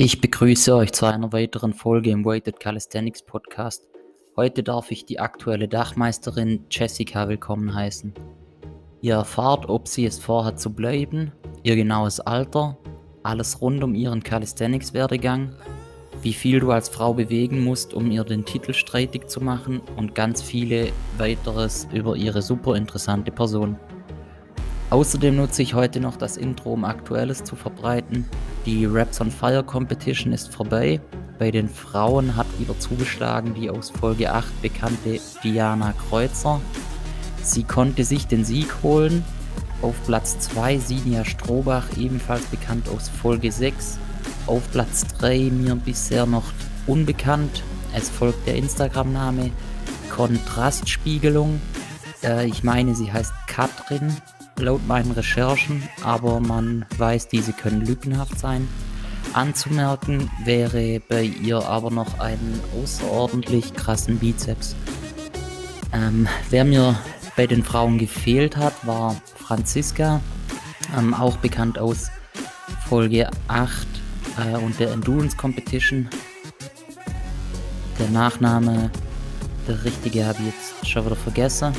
[0.00, 3.88] Ich begrüße euch zu einer weiteren Folge im Weighted Calisthenics Podcast.
[4.36, 8.14] Heute darf ich die aktuelle Dachmeisterin Jessica willkommen heißen.
[9.00, 11.32] Ihr erfahrt, ob sie es vorhat zu bleiben,
[11.64, 12.78] ihr genaues Alter,
[13.24, 15.56] alles rund um ihren Calisthenics-Werdegang,
[16.22, 20.14] wie viel du als Frau bewegen musst, um ihr den Titel streitig zu machen und
[20.14, 23.76] ganz viele weiteres über ihre super interessante Person.
[24.90, 28.24] Außerdem nutze ich heute noch das Intro, um Aktuelles zu verbreiten.
[28.64, 30.98] Die Raps on Fire Competition ist vorbei.
[31.38, 36.60] Bei den Frauen hat wieder zugeschlagen die aus Folge 8 bekannte Diana Kreuzer.
[37.42, 39.24] Sie konnte sich den Sieg holen.
[39.82, 43.98] Auf Platz 2 Sinja Strohbach, ebenfalls bekannt aus Folge 6.
[44.46, 46.44] Auf Platz 3 mir bisher noch
[46.86, 47.62] unbekannt.
[47.94, 49.50] Es folgt der Instagram-Name
[50.10, 51.60] Kontrastspiegelung.
[52.24, 54.16] Äh, ich meine, sie heißt Katrin
[54.60, 58.68] laut meinen Recherchen, aber man weiß, diese können lückenhaft sein.
[59.32, 64.74] Anzumerken wäre bei ihr aber noch einen außerordentlich krassen Bizeps.
[65.92, 66.98] Ähm, wer mir
[67.36, 70.20] bei den Frauen gefehlt hat, war Franziska,
[70.96, 72.10] ähm, auch bekannt aus
[72.88, 73.86] Folge 8
[74.38, 76.08] äh, und der Endurance Competition.
[77.98, 78.90] Der Nachname,
[79.66, 81.72] der richtige habe ich jetzt schon wieder vergessen.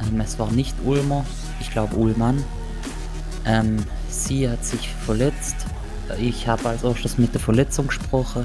[0.00, 1.24] Ähm, es war nicht Ulmer,
[1.72, 2.42] glaube Ullmann.
[3.44, 5.56] Ähm, sie hat sich verletzt.
[6.18, 8.44] Ich habe als erstes mit der Verletzung gesprochen.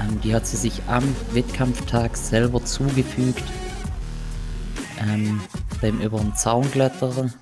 [0.00, 3.44] Ähm, die hat sie sich am Wettkampftag selber zugefügt.
[4.98, 5.40] Ähm,
[5.80, 7.32] beim über den Zaun klettern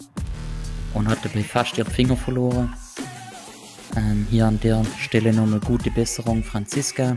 [0.95, 2.75] und hat dabei fast ihren Finger verloren.
[3.97, 7.17] Ähm, hier an der Stelle noch eine gute Besserung, Franziska.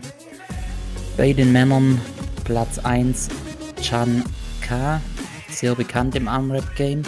[1.17, 1.99] Bei den Männern
[2.43, 3.29] Platz 1
[3.81, 4.23] Chan
[4.61, 5.01] K,
[5.49, 7.03] sehr bekannt im Armrap Game.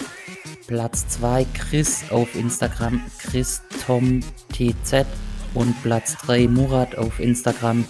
[0.66, 4.20] Platz 2 Chris auf Instagram Chris Tom
[4.52, 5.04] TZ
[5.52, 7.84] und Platz 3 Murat auf Instagram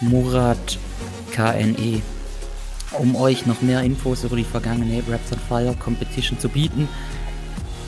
[0.00, 0.78] Murat
[1.32, 2.02] KNE.
[2.98, 6.88] Um euch noch mehr Infos über die vergangene Raps on Fire Competition zu bieten,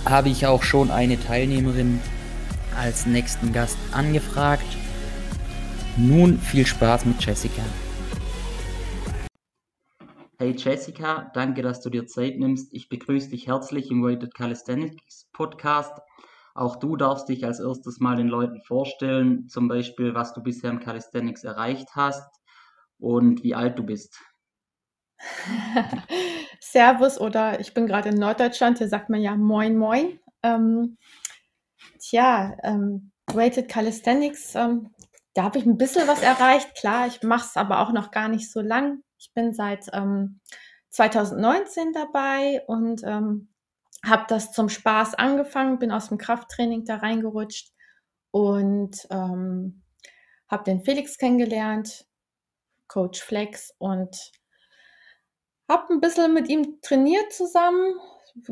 [0.07, 2.01] habe ich auch schon eine Teilnehmerin
[2.79, 4.65] als nächsten Gast angefragt.
[5.97, 7.63] Nun viel Spaß mit Jessica.
[10.41, 12.73] Hey Jessica, danke, dass du dir Zeit nimmst.
[12.73, 15.93] Ich begrüße dich herzlich im Weighted Calisthenics Podcast.
[16.55, 20.71] Auch du darfst dich als erstes mal den Leuten vorstellen, zum Beispiel, was du bisher
[20.71, 22.41] im Calisthenics erreicht hast
[22.99, 24.19] und wie alt du bist.
[26.61, 30.21] Servus oder ich bin gerade in Norddeutschland, hier sagt man ja Moin Moin.
[30.43, 30.97] Ähm,
[31.99, 34.95] tja, ähm, Weighted Calisthenics, ähm,
[35.35, 36.75] da habe ich ein bisschen was erreicht.
[36.77, 39.03] Klar, ich mache es aber auch noch gar nicht so lang.
[39.21, 40.41] Ich bin seit ähm,
[40.89, 43.53] 2019 dabei und ähm,
[44.05, 47.75] habe das zum Spaß angefangen, bin aus dem Krafttraining da reingerutscht
[48.31, 49.83] und ähm,
[50.49, 52.07] habe den Felix kennengelernt,
[52.89, 54.33] Coach Flex und
[55.69, 57.95] habe ein bisschen mit ihm trainiert zusammen,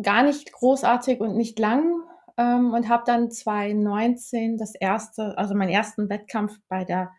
[0.02, 2.02] gar nicht großartig und nicht lang
[2.36, 7.10] ähm, und habe dann 2019 das erste, also meinen ersten Wettkampf bei der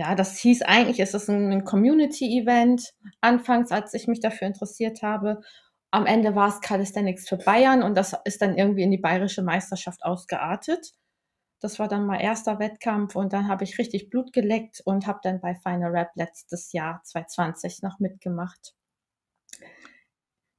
[0.00, 2.94] ja, das hieß eigentlich, es ist ein Community-Event.
[3.20, 5.42] Anfangs, als ich mich dafür interessiert habe.
[5.90, 9.42] Am Ende war es Calisthenics für Bayern und das ist dann irgendwie in die bayerische
[9.42, 10.92] Meisterschaft ausgeartet.
[11.60, 15.20] Das war dann mein erster Wettkampf und dann habe ich richtig Blut geleckt und habe
[15.22, 18.72] dann bei Final Rap letztes Jahr 2020 noch mitgemacht.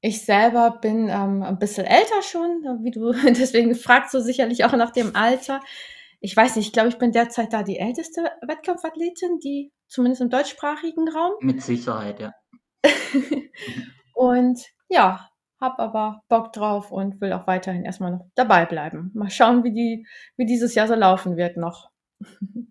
[0.02, 4.74] Ich selber bin ähm, ein bisschen älter schon, wie du, deswegen fragst du sicherlich auch
[4.74, 5.62] nach dem Alter
[6.22, 10.30] ich weiß nicht, ich glaube, ich bin derzeit da die älteste Wettkampfathletin, die zumindest im
[10.30, 11.34] deutschsprachigen Raum.
[11.42, 12.32] Mit Sicherheit, ja.
[14.14, 15.28] und ja,
[15.60, 19.12] habe aber Bock drauf und will auch weiterhin erstmal noch dabei bleiben.
[19.14, 21.90] Mal schauen, wie, die, wie dieses Jahr so laufen wird noch.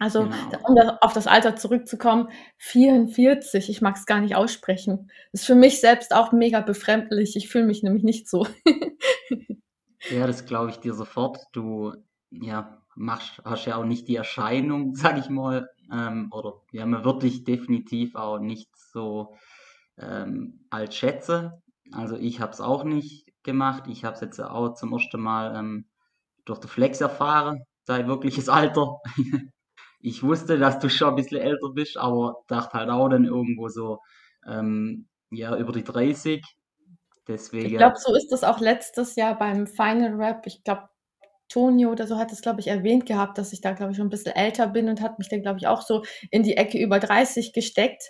[0.00, 0.36] Also, genau.
[0.68, 2.28] um das, auf das Alter zurückzukommen,
[2.58, 5.10] 44, ich mag es gar nicht aussprechen.
[5.32, 7.34] Das ist für mich selbst auch mega befremdlich.
[7.34, 8.46] Ich fühle mich nämlich nicht so.
[10.10, 11.40] ja, das glaube ich dir sofort.
[11.50, 11.94] Du
[12.30, 17.04] ja, machst, hast ja auch nicht die Erscheinung, sag ich mal, ähm, oder ja, man
[17.04, 19.36] wird dich definitiv auch nicht so
[19.98, 21.62] ähm, als schätze.
[21.92, 23.84] Also ich habe es auch nicht gemacht.
[23.88, 25.86] Ich habe es jetzt auch zum ersten Mal ähm,
[26.44, 28.98] durch den Flex erfahren, dein wirkliches Alter.
[30.00, 33.68] ich wusste, dass du schon ein bisschen älter bist, aber dachte halt auch dann irgendwo
[33.68, 34.00] so,
[34.46, 36.44] ähm, ja, über die 30.
[37.26, 37.66] Deswegen.
[37.66, 40.46] Ich glaube, so ist es auch letztes Jahr beim Final Rap.
[40.46, 40.88] Ich glaube,
[41.48, 44.06] Tonio oder so hat es, glaube ich, erwähnt gehabt, dass ich da, glaube ich, schon
[44.06, 46.78] ein bisschen älter bin und hat mich dann, glaube ich, auch so in die Ecke
[46.78, 48.02] über 30 gesteckt.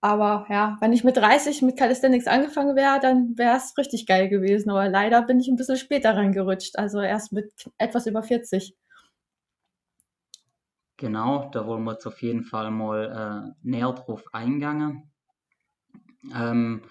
[0.00, 4.28] Aber ja, wenn ich mit 30 mit Calisthenics angefangen wäre, dann wäre es richtig geil
[4.28, 4.70] gewesen.
[4.70, 8.74] Aber leider bin ich ein bisschen später reingerutscht, also erst mit etwas über 40.
[10.96, 15.10] Genau, da wollen wir jetzt auf jeden Fall mal äh, näher drauf eingehen.
[16.34, 16.82] Ähm,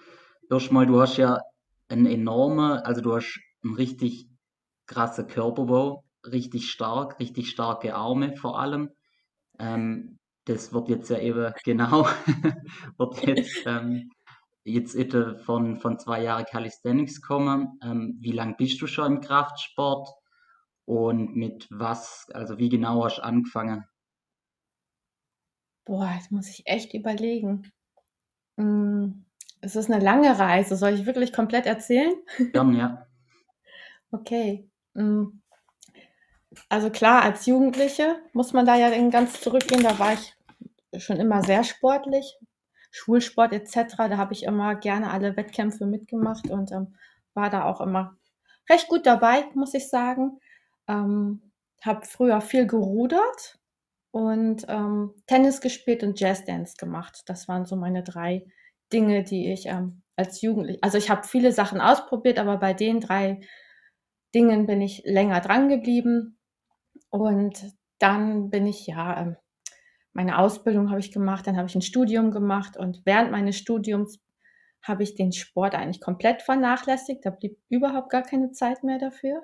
[0.50, 1.40] erstmal, du hast ja
[1.88, 4.29] einen enormen, also du hast einen richtig
[4.90, 8.90] krassen Körperbau, richtig stark, richtig starke Arme vor allem.
[9.58, 12.06] Ähm, das wird jetzt ja eben genau,
[12.98, 14.10] wird jetzt, ähm,
[14.64, 14.98] jetzt
[15.44, 17.78] von, von zwei Jahren Calisthenics kommen.
[17.82, 20.08] Ähm, wie lange bist du schon im Kraftsport
[20.86, 23.84] und mit was, also wie genau hast du angefangen?
[25.84, 27.70] Boah, jetzt muss ich echt überlegen.
[28.56, 29.24] Hm,
[29.60, 30.76] es ist eine lange Reise.
[30.76, 32.14] Soll ich wirklich komplett erzählen?
[32.52, 33.06] Gern, ja.
[34.12, 34.69] Okay.
[35.00, 35.40] Hm.
[36.68, 39.82] Also klar, als Jugendliche muss man da ja ganz zurückgehen.
[39.82, 40.36] Da war ich
[41.02, 42.36] schon immer sehr sportlich,
[42.90, 43.96] Schulsport etc.
[43.96, 46.96] Da habe ich immer gerne alle Wettkämpfe mitgemacht und ähm,
[47.34, 48.16] war da auch immer
[48.68, 50.38] recht gut dabei, muss ich sagen.
[50.88, 53.58] Ähm, habe früher viel gerudert
[54.10, 57.22] und ähm, Tennis gespielt und Jazzdance gemacht.
[57.26, 58.44] Das waren so meine drei
[58.92, 63.00] Dinge, die ich ähm, als Jugendliche, also ich habe viele Sachen ausprobiert, aber bei den
[63.00, 63.40] drei
[64.34, 66.38] Dingen bin ich länger dran geblieben.
[67.10, 69.36] Und dann bin ich ja, ähm,
[70.12, 74.18] meine Ausbildung habe ich gemacht, dann habe ich ein Studium gemacht und während meines Studiums
[74.82, 77.24] habe ich den Sport eigentlich komplett vernachlässigt.
[77.24, 79.42] Da blieb überhaupt gar keine Zeit mehr dafür.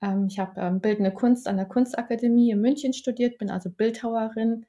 [0.00, 4.66] Ähm, ich habe ähm, Bildende Kunst an der Kunstakademie in München studiert, bin also Bildhauerin.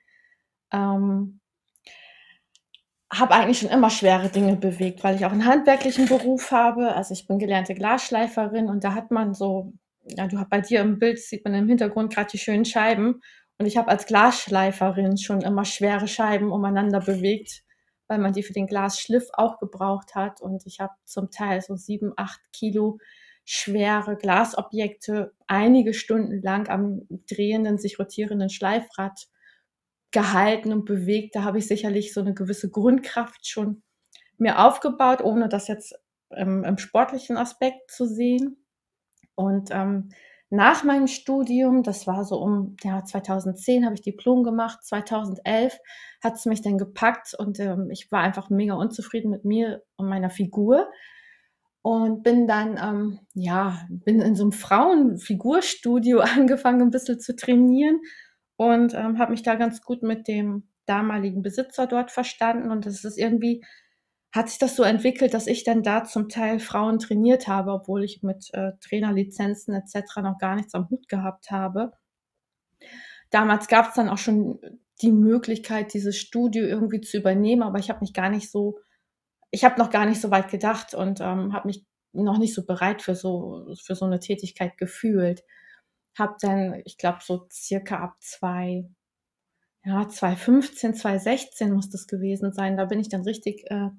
[3.11, 6.95] Habe eigentlich schon immer schwere Dinge bewegt, weil ich auch einen handwerklichen Beruf habe.
[6.95, 9.73] Also ich bin gelernte Glasschleiferin und da hat man so,
[10.03, 13.21] ja, du bei dir im Bild sieht man im Hintergrund gerade die schönen Scheiben.
[13.57, 17.63] Und ich habe als Glasschleiferin schon immer schwere Scheiben umeinander bewegt,
[18.07, 20.39] weil man die für den Glasschliff auch gebraucht hat.
[20.39, 22.99] Und ich habe zum Teil so sieben, acht Kilo
[23.43, 29.27] schwere Glasobjekte einige Stunden lang am drehenden, sich rotierenden Schleifrad
[30.11, 31.35] gehalten und bewegt.
[31.35, 33.83] Da habe ich sicherlich so eine gewisse Grundkraft schon
[34.37, 35.95] mir aufgebaut, ohne das jetzt
[36.35, 38.65] im, im sportlichen Aspekt zu sehen.
[39.35, 40.09] Und ähm,
[40.49, 44.83] nach meinem Studium, das war so um ja, 2010, habe ich Diplom gemacht.
[44.83, 45.77] 2011
[46.23, 50.09] hat es mich dann gepackt und ähm, ich war einfach mega unzufrieden mit mir und
[50.09, 50.89] meiner Figur
[51.81, 58.01] und bin dann, ähm, ja, bin in so einem Frauenfigurstudio angefangen, ein bisschen zu trainieren
[58.59, 62.71] und ähm, habe mich da ganz gut mit dem damaligen Besitzer dort verstanden.
[62.71, 63.63] Und es ist irgendwie,
[64.33, 68.03] hat sich das so entwickelt, dass ich dann da zum Teil Frauen trainiert habe, obwohl
[68.03, 70.17] ich mit äh, Trainerlizenzen etc.
[70.17, 71.93] noch gar nichts am Hut gehabt habe.
[73.29, 74.59] Damals gab es dann auch schon
[75.01, 78.79] die Möglichkeit, dieses Studio irgendwie zu übernehmen, aber ich habe mich gar nicht so
[79.51, 82.65] ich habe noch gar nicht so weit gedacht und ähm, habe mich noch nicht so
[82.65, 85.43] bereit für so, für so eine Tätigkeit gefühlt.
[86.19, 88.85] Habe dann, ich glaube, so circa ab zwei,
[89.83, 92.77] ja, 2015, 2016 muss das gewesen sein.
[92.77, 93.89] Da bin ich dann richtig äh,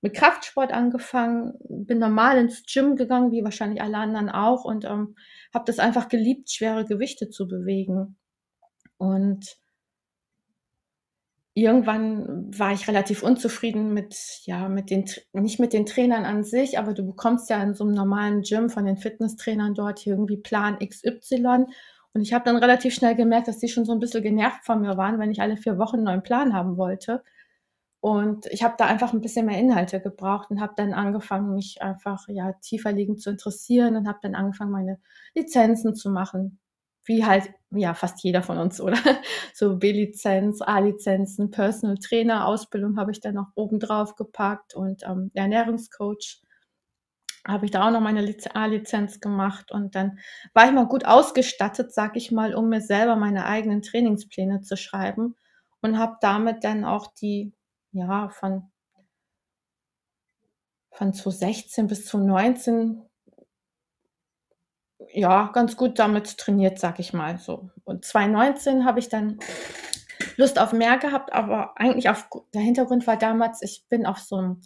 [0.00, 5.16] mit Kraftsport angefangen, bin normal ins Gym gegangen, wie wahrscheinlich alle anderen auch, und ähm,
[5.54, 8.16] habe das einfach geliebt, schwere Gewichte zu bewegen.
[8.96, 9.58] Und
[11.62, 16.78] irgendwann war ich relativ unzufrieden mit, ja, mit den, nicht mit den Trainern an sich,
[16.78, 20.78] aber du bekommst ja in so einem normalen Gym von den Fitnesstrainern dort irgendwie Plan
[20.78, 21.66] XY.
[22.12, 24.80] Und ich habe dann relativ schnell gemerkt, dass die schon so ein bisschen genervt von
[24.80, 27.22] mir waren, wenn ich alle vier Wochen einen neuen Plan haben wollte.
[28.00, 31.82] Und ich habe da einfach ein bisschen mehr Inhalte gebraucht und habe dann angefangen, mich
[31.82, 35.00] einfach ja tiefer liegend zu interessieren und habe dann angefangen, meine
[35.34, 36.60] Lizenzen zu machen
[37.08, 38.98] wie halt ja fast jeder von uns, oder?
[39.54, 45.30] So B-Lizenz, A-Lizenzen, Personal Trainer, Ausbildung habe ich dann noch oben drauf gepackt und ähm,
[45.34, 46.42] Ernährungscoach
[47.46, 48.20] habe ich da auch noch meine
[48.54, 50.18] A-Lizenz gemacht und dann
[50.52, 54.76] war ich mal gut ausgestattet, sag ich mal, um mir selber meine eigenen Trainingspläne zu
[54.76, 55.34] schreiben
[55.80, 57.52] und habe damit dann auch die,
[57.92, 58.70] ja, von,
[60.90, 63.07] von 2016 bis 2019
[65.12, 67.70] ja, ganz gut damit trainiert, sag ich mal so.
[67.84, 69.38] Und 2019 habe ich dann
[70.36, 74.36] Lust auf mehr gehabt, aber eigentlich auf der Hintergrund war damals, ich bin auf so
[74.36, 74.60] einem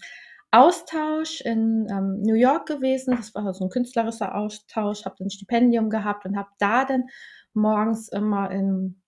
[0.51, 3.17] Austausch in ähm, New York gewesen.
[3.17, 7.05] Das war so ein künstlerischer Austausch, habe ein Stipendium gehabt und habe da dann
[7.55, 9.01] morgens immer in,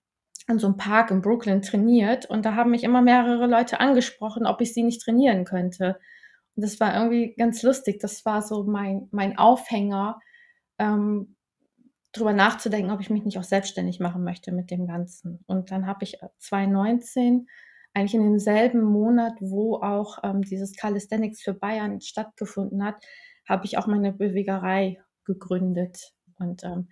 [0.48, 2.24] in so einem Park in Brooklyn trainiert.
[2.24, 5.98] Und da haben mich immer mehrere Leute angesprochen, ob ich sie nicht trainieren könnte.
[6.56, 8.00] Und das war irgendwie ganz lustig.
[8.00, 10.20] Das war so mein, mein Aufhänger,
[10.78, 11.36] ähm,
[12.12, 15.40] drüber nachzudenken, ob ich mich nicht auch selbstständig machen möchte mit dem Ganzen.
[15.46, 17.46] Und dann habe ich 2019
[17.92, 23.04] eigentlich in demselben Monat, wo auch ähm, dieses Calisthenics für Bayern stattgefunden hat,
[23.48, 26.12] habe ich auch meine Bewegerei gegründet.
[26.38, 26.88] Und ähm,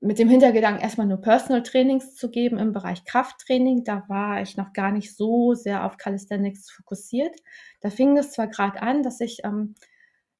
[0.00, 3.82] mit dem Hintergedanken, erstmal nur Personal Trainings zu geben im Bereich Krafttraining.
[3.82, 7.34] Da war ich noch gar nicht so sehr auf Calisthenics fokussiert.
[7.80, 9.74] Da fing es zwar gerade an, dass ich ähm,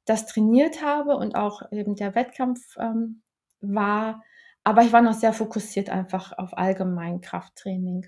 [0.09, 3.23] das trainiert habe und auch eben der Wettkampf ähm,
[3.61, 4.23] war,
[4.65, 8.07] aber ich war noch sehr fokussiert einfach auf allgemein Krafttraining.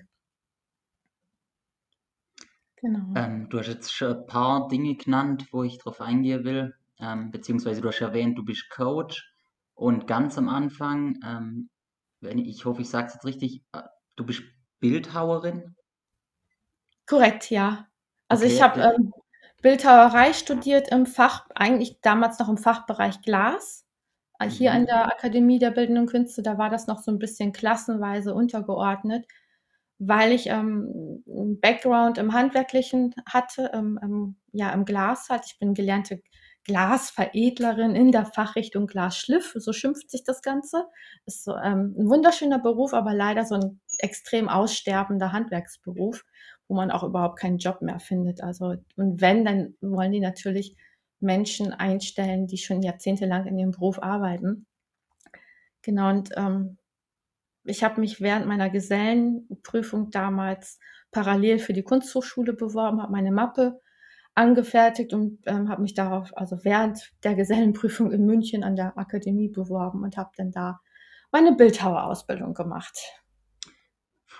[2.77, 3.13] Genau.
[3.15, 7.29] Ähm, du hast jetzt schon ein paar Dinge genannt, wo ich drauf eingehen will, ähm,
[7.29, 9.27] beziehungsweise du hast erwähnt, du bist Coach.
[9.75, 11.69] Und ganz am Anfang, ähm,
[12.19, 13.81] wenn ich, ich hoffe, ich sage es jetzt richtig, äh,
[14.15, 14.41] du bist
[14.79, 15.75] Bildhauerin?
[17.07, 17.87] Korrekt, ja.
[18.27, 18.53] Also okay.
[18.53, 19.13] ich habe ähm,
[19.61, 23.85] Bildhauerei studiert im Fach, eigentlich damals noch im Fachbereich Glas.
[24.39, 24.77] Äh, hier mhm.
[24.77, 29.25] an der Akademie der Bildenden Künste, da war das noch so ein bisschen klassenweise untergeordnet,
[29.99, 35.43] weil ich ähm, einen Background im Handwerklichen hatte, im, im, ja, im Glas halt.
[35.45, 36.21] Ich bin gelernte
[36.65, 40.85] Glasveredlerin in der Fachrichtung Glasschliff, so schimpft sich das Ganze.
[41.25, 46.23] Ist so ähm, ein wunderschöner Beruf, aber leider so ein extrem aussterbender Handwerksberuf,
[46.71, 48.41] wo man auch überhaupt keinen Job mehr findet.
[48.41, 50.77] Also und wenn, dann wollen die natürlich
[51.19, 54.65] Menschen einstellen, die schon jahrzehntelang in ihrem Beruf arbeiten.
[55.81, 56.77] Genau, und ähm,
[57.65, 60.79] ich habe mich während meiner Gesellenprüfung damals
[61.11, 63.81] parallel für die Kunsthochschule beworben, habe meine Mappe
[64.33, 69.49] angefertigt und ähm, habe mich darauf, also während der Gesellenprüfung in München an der Akademie
[69.49, 70.79] beworben und habe dann da
[71.33, 72.97] meine Bildhauerausbildung gemacht.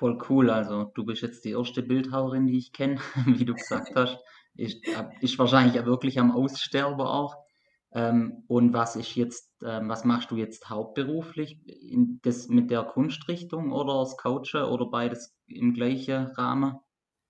[0.01, 0.49] Voll cool.
[0.49, 4.17] Also du bist jetzt die erste Bildhauerin, die ich kenne, wie du gesagt hast.
[4.55, 4.83] Ist,
[5.21, 7.35] ist wahrscheinlich ja wirklich am Aussterben auch.
[7.93, 11.59] Ähm, und was ist jetzt, ähm, was machst du jetzt hauptberuflich?
[11.67, 16.79] In das mit der Kunstrichtung oder als Coacher oder beides im gleichen Rahmen?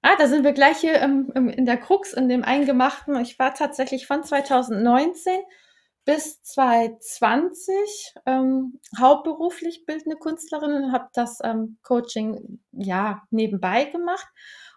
[0.01, 3.19] Ah, da sind wir gleich hier ähm, in der Krux, in dem Eingemachten.
[3.19, 5.33] Ich war tatsächlich von 2019
[6.05, 14.27] bis 2020 ähm, hauptberuflich bildende Künstlerin und habe das ähm, Coaching ja nebenbei gemacht.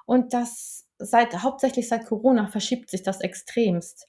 [0.06, 4.08] Und das seit hauptsächlich seit Corona verschiebt sich das extremst.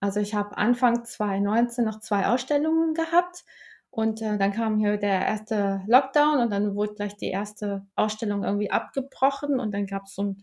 [0.00, 3.44] Also ich habe Anfang 2019 noch zwei Ausstellungen gehabt
[3.90, 8.44] und äh, dann kam hier der erste Lockdown und dann wurde gleich die erste Ausstellung
[8.44, 10.42] irgendwie abgebrochen und dann gab es so ein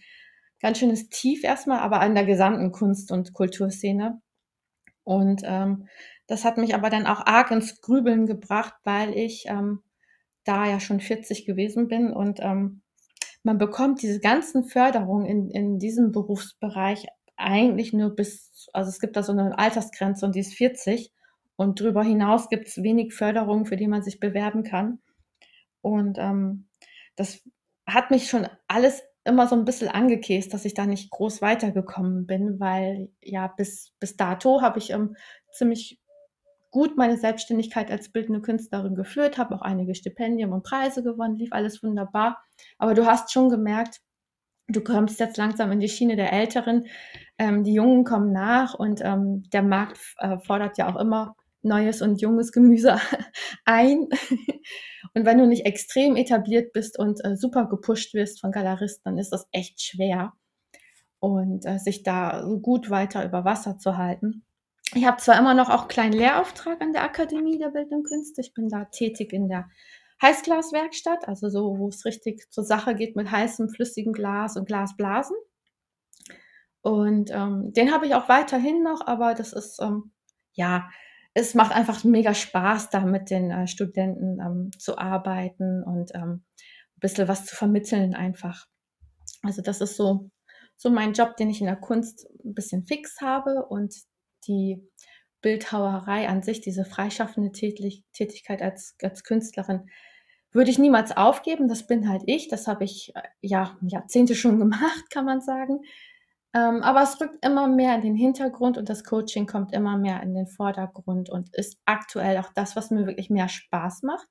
[0.62, 4.22] ganz schönes Tief erstmal, aber an der gesamten Kunst- und Kulturszene.
[5.06, 5.88] Und ähm,
[6.28, 9.82] das hat mich aber dann auch arg ins Grübeln gebracht, weil ich ähm,
[10.44, 12.82] da ja schon 40 gewesen bin und ähm,
[13.44, 17.06] man bekommt diese ganzen Förderungen in, in diesem Berufsbereich
[17.38, 21.12] eigentlich nur bis, also es gibt da so eine Altersgrenze und die ist 40
[21.56, 25.00] und darüber hinaus gibt es wenig Förderung, für die man sich bewerben kann.
[25.82, 26.68] Und ähm,
[27.16, 27.44] das
[27.86, 32.26] hat mich schon alles immer so ein bisschen angekäst, dass ich da nicht groß weitergekommen
[32.28, 35.16] bin, weil ja bis, bis dato habe ich ähm,
[35.52, 36.00] ziemlich
[36.72, 41.54] gut meine Selbstständigkeit als bildende Künstlerin geführt, habe auch einige Stipendien und Preise gewonnen, lief
[41.54, 42.44] alles wunderbar.
[42.78, 44.02] Aber du hast schon gemerkt,
[44.68, 46.86] du kommst jetzt langsam in die Schiene der Älteren.
[47.38, 52.02] Ähm, die Jungen kommen nach und ähm, der Markt äh, fordert ja auch immer neues
[52.02, 52.98] und junges Gemüse
[53.66, 54.08] ein.
[55.14, 59.18] Und wenn du nicht extrem etabliert bist und äh, super gepusht wirst von Galeristen, dann
[59.18, 60.34] ist das echt schwer.
[61.20, 64.46] Und äh, sich da gut weiter über Wasser zu halten.
[64.94, 68.42] Ich habe zwar immer noch auch einen kleinen Lehrauftrag an der Akademie der Bildenden Künste.
[68.42, 69.68] Ich bin da tätig in der
[70.22, 75.36] Heißglaswerkstatt, also so, wo es richtig zur Sache geht mit heißem, flüssigem Glas und Glasblasen.
[76.82, 80.12] Und ähm, den habe ich auch weiterhin noch, aber das ist, ähm,
[80.54, 80.90] ja,
[81.38, 86.46] es macht einfach mega Spaß, da mit den äh, Studenten ähm, zu arbeiten und ähm,
[86.56, 88.66] ein bisschen was zu vermitteln einfach.
[89.44, 90.32] Also das ist so,
[90.78, 93.94] so mein Job, den ich in der Kunst ein bisschen fix habe und
[94.48, 94.82] die
[95.42, 99.90] Bildhauerei an sich, diese freischaffende Tätig Tätigkeit als, als Künstlerin,
[100.54, 101.68] würde ich niemals aufgeben.
[101.68, 102.48] Das bin halt ich.
[102.48, 105.82] Das habe ich äh, ja Jahrzehnte schon gemacht, kann man sagen.
[106.56, 110.24] Ähm, aber es rückt immer mehr in den Hintergrund und das Coaching kommt immer mehr
[110.24, 114.28] in den Vordergrund und ist aktuell auch das, was mir wirklich mehr Spaß macht.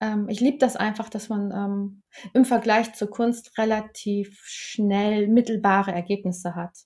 [0.00, 2.02] Ähm, ich liebe das einfach, dass man ähm,
[2.34, 6.76] im Vergleich zur Kunst relativ schnell mittelbare Ergebnisse hat.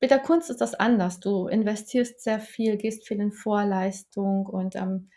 [0.00, 1.18] Mit der Kunst ist das anders.
[1.18, 5.10] Du investierst sehr viel, gehst viel in Vorleistung und ähm,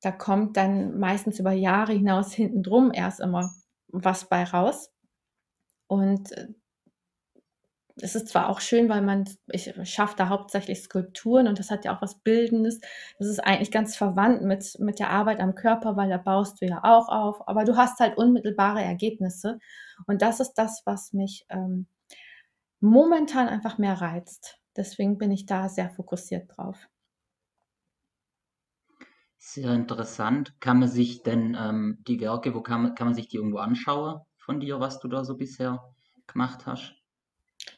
[0.00, 3.52] da kommt dann meistens über Jahre hinaus hinten drum erst immer
[3.88, 4.90] was bei raus.
[5.88, 6.48] Und äh,
[7.98, 11.84] es ist zwar auch schön, weil man, ich schaffe da hauptsächlich Skulpturen und das hat
[11.84, 12.80] ja auch was Bildendes.
[13.18, 16.66] Das ist eigentlich ganz verwandt mit, mit der Arbeit am Körper, weil da baust du
[16.66, 17.48] ja auch auf.
[17.48, 19.58] Aber du hast halt unmittelbare Ergebnisse.
[20.06, 21.86] Und das ist das, was mich ähm,
[22.80, 24.58] momentan einfach mehr reizt.
[24.76, 26.88] Deswegen bin ich da sehr fokussiert drauf.
[29.38, 30.60] Sehr interessant.
[30.60, 33.58] Kann man sich denn ähm, die Werke, wo kann man, kann man sich die irgendwo
[33.58, 35.94] anschauen von dir, was du da so bisher
[36.26, 36.94] gemacht hast?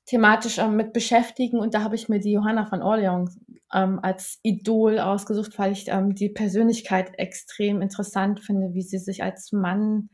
[0.06, 1.58] thematisch ähm, mit beschäftigen.
[1.58, 3.38] Und da habe ich mir die Johanna von Orleans
[3.72, 9.22] ähm, als Idol ausgesucht, weil ich ähm, die Persönlichkeit extrem interessant finde, wie sie sich
[9.22, 10.08] als Mann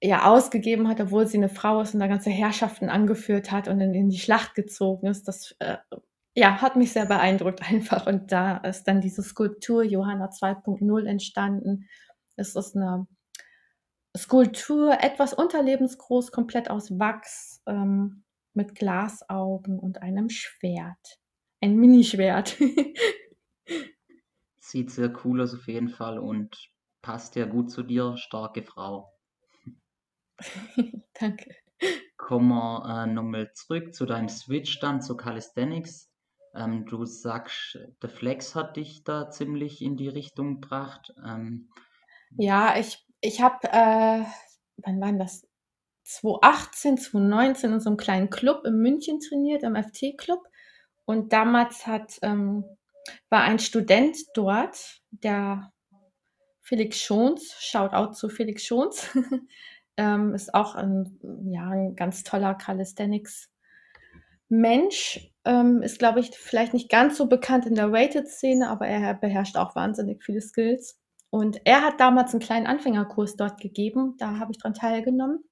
[0.00, 3.80] ja ausgegeben hat, obwohl sie eine Frau ist und da ganze Herrschaften angeführt hat und
[3.80, 5.26] in, in die Schlacht gezogen ist.
[5.26, 5.76] Das äh,
[6.34, 8.06] ja, hat mich sehr beeindruckt einfach.
[8.06, 11.88] Und da ist dann diese Skulptur Johanna 2.0 entstanden.
[12.36, 13.06] Es ist eine
[14.16, 21.20] Skulptur, etwas unterlebensgroß, komplett aus Wachs, ähm, mit Glasaugen und einem Schwert.
[21.60, 22.56] Ein Minischwert.
[24.60, 26.70] Sieht sehr cool aus auf jeden Fall und
[27.02, 29.12] passt ja gut zu dir, starke Frau.
[31.18, 31.54] Danke.
[32.16, 36.12] Kommen wir äh, nochmal zurück zu deinem Switch dann zu Calisthenics.
[36.54, 41.14] Ähm, du sagst, der Flex hat dich da ziemlich in die Richtung gebracht.
[41.24, 41.70] Ähm,
[42.36, 44.24] ja, ich ich habe, äh,
[44.76, 45.47] wann war das?
[46.08, 50.40] 2018, 2019 in so einem kleinen Club in München trainiert, im FT-Club.
[51.04, 52.64] Und damals hat, ähm,
[53.28, 55.70] war ein Student dort, der
[56.62, 59.06] Felix Schons, Shoutout zu Felix Schons,
[59.98, 65.30] ähm, ist auch ein, ja, ein ganz toller Calisthenics-Mensch.
[65.44, 69.56] Ähm, ist, glaube ich, vielleicht nicht ganz so bekannt in der Rated-Szene, aber er beherrscht
[69.56, 70.98] auch wahnsinnig viele Skills.
[71.30, 74.14] Und er hat damals einen kleinen Anfängerkurs dort gegeben.
[74.18, 75.44] Da habe ich dran teilgenommen.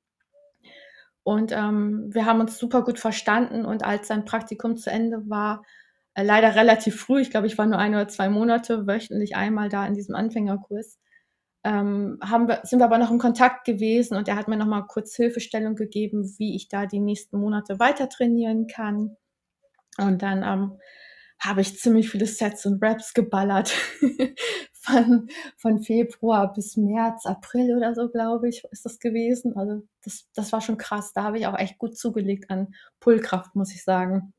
[1.27, 3.65] Und ähm, wir haben uns super gut verstanden.
[3.65, 5.65] Und als sein Praktikum zu Ende war,
[6.15, 9.69] äh, leider relativ früh, ich glaube, ich war nur ein oder zwei Monate wöchentlich einmal
[9.69, 11.01] da in diesem Anfängerkurs,
[11.65, 14.69] ähm, haben wir, sind wir aber noch in Kontakt gewesen und er hat mir noch
[14.69, 19.17] mal kurz Hilfestellung gegeben, wie ich da die nächsten Monate weiter trainieren kann.
[19.99, 20.79] Und dann ähm,
[21.41, 23.75] habe ich ziemlich viele Sets und Raps geballert.
[24.87, 29.57] von, von Februar bis März, April oder so, glaube ich, ist das gewesen.
[29.57, 31.13] Also das, das war schon krass.
[31.13, 34.33] Da habe ich auch echt gut zugelegt an Pullkraft, muss ich sagen.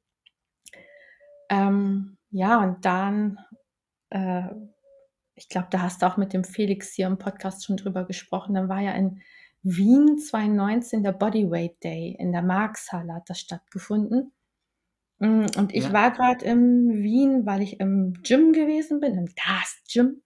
[1.50, 3.40] Ähm, ja, und dann,
[4.10, 4.50] äh,
[5.36, 8.56] ich glaube, da hast du auch mit dem Felix hier im Podcast schon drüber gesprochen.
[8.56, 9.22] Dann war ja in
[9.64, 14.34] Wien 2019 der Bodyweight Day in der Markshalle hat das stattgefunden.
[15.20, 15.94] Mm, und ich Ja.
[15.94, 20.24] war gerade in Wien, weil ich im Gym gewesen bin, im Das Gym,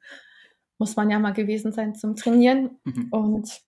[0.79, 2.79] muss man ja mal gewesen sein zum Trainieren.
[2.85, 3.07] Mhm.
[3.11, 3.61] Und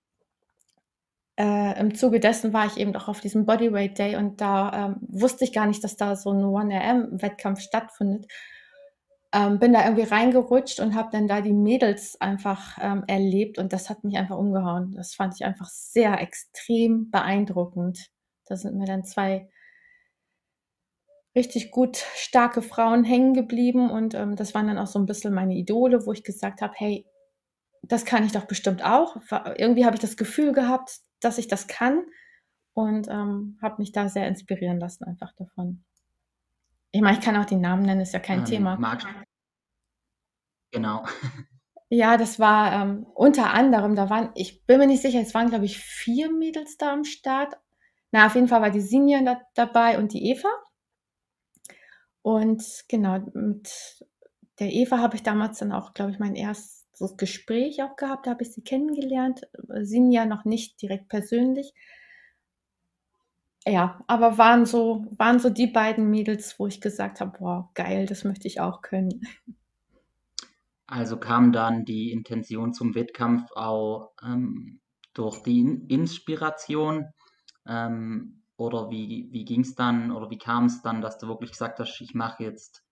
[1.37, 4.95] äh, im Zuge dessen war ich eben auch auf diesem Bodyweight Day und da ähm,
[5.01, 8.27] wusste ich gar nicht, dass da so ein 1RM-Wettkampf stattfindet.
[9.35, 13.73] Ähm, bin da irgendwie reingerutscht und habe dann da die Mädels einfach ähm, erlebt und
[13.73, 14.93] das hat mich einfach umgehauen.
[14.95, 18.11] Das fand ich einfach sehr extrem beeindruckend.
[18.45, 19.49] Da sind mir dann zwei
[21.35, 25.33] richtig gut starke Frauen hängen geblieben und ähm, das waren dann auch so ein bisschen
[25.33, 27.05] meine Idole, wo ich gesagt habe: „Hey,
[27.83, 29.17] das kann ich doch bestimmt auch.“
[29.57, 32.03] irgendwie habe ich das Gefühl gehabt, dass ich das kann
[32.73, 35.83] und, ähm, habe mich da sehr inspirieren lassen einfach davon.
[36.91, 38.77] Ich meine, ich kann auch die Namen nennen, ist ja kein Ähm, Thema.
[38.77, 39.07] magst
[40.71, 41.03] Genau.
[41.89, 45.49] Ja, das war, ähm, unter anderem da waren ich bin mir nicht sicher, es waren,
[45.49, 47.55] glaube ich, vier Mädels da am Start.
[48.11, 50.49] Na, auf jeden Fall war die Sinja da dabei und die Eva.
[52.21, 54.05] Und genau, mit
[54.59, 58.27] der Eva habe ich damals dann auch, glaube ich, meinen ersten das Gespräch auch gehabt,
[58.27, 61.73] da habe ich sie kennengelernt, äh, Sinja noch nicht direkt persönlich.
[63.65, 68.05] Ja, aber waren so waren so die beiden Mädels, wo ich gesagt habe: „Boah, geil,
[68.05, 69.21] das möchte ich auch können.“
[70.87, 74.79] Also kam dann die Intention zum Wettkampf auch ähm,
[75.13, 77.09] durch die Inspiration
[77.65, 81.51] ähm, oder wie, wie ging es dann oder wie kam es dann, dass du wirklich
[81.51, 82.85] gesagt hast, ich mache jetzt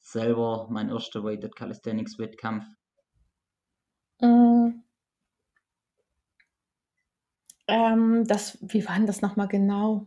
[0.00, 2.64] selber meinen ersten Weighted Calisthenics Wettkampf?
[4.20, 4.82] Mm.
[7.68, 10.06] Ähm, das wie war denn das noch mal genau?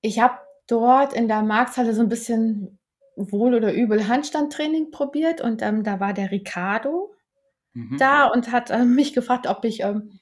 [0.00, 2.78] Ich habe dort in der Markthalle so ein bisschen
[3.16, 7.14] wohl oder übel Handstandtraining probiert und, ähm, da war der Ricardo
[7.74, 7.98] mhm.
[7.98, 10.20] da und hat, ähm, mich gefragt, ob ich, ähm,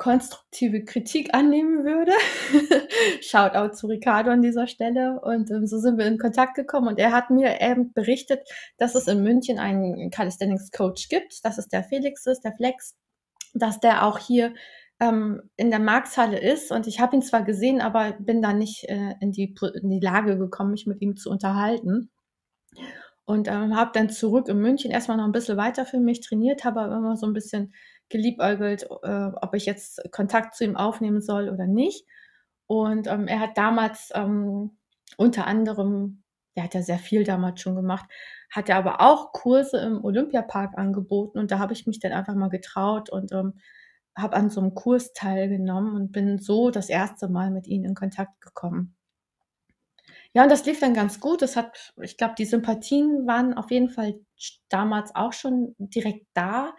[0.00, 2.12] konstruktive Kritik annehmen würde.
[3.20, 5.20] Shoutout zu Ricardo an dieser Stelle.
[5.20, 6.88] Und ähm, so sind wir in Kontakt gekommen.
[6.88, 8.40] Und er hat mir eben berichtet,
[8.78, 12.96] dass es in München einen Calisthenics Coach gibt, dass es der Felix ist, der Flex,
[13.52, 14.54] dass der auch hier
[15.00, 16.72] ähm, in der Markthalle ist.
[16.72, 20.00] Und ich habe ihn zwar gesehen, aber bin da nicht äh, in, die, in die
[20.00, 22.10] Lage gekommen, mich mit ihm zu unterhalten.
[23.26, 26.64] Und ähm, habe dann zurück in München erstmal noch ein bisschen weiter für mich trainiert,
[26.64, 27.74] habe aber immer so ein bisschen
[28.10, 32.06] geliebäugelt, äh, ob ich jetzt Kontakt zu ihm aufnehmen soll oder nicht.
[32.66, 34.76] Und ähm, er hat damals ähm,
[35.16, 36.22] unter anderem,
[36.54, 38.06] er hat ja sehr viel damals schon gemacht,
[38.50, 42.34] hat er aber auch Kurse im Olympiapark angeboten und da habe ich mich dann einfach
[42.34, 43.54] mal getraut und ähm,
[44.16, 47.94] habe an so einem Kurs teilgenommen und bin so das erste Mal mit ihnen in
[47.94, 48.96] Kontakt gekommen.
[50.32, 51.42] Ja, und das lief dann ganz gut.
[51.42, 54.20] Das hat ich glaube, die Sympathien waren auf jeden Fall
[54.68, 56.72] damals auch schon direkt da.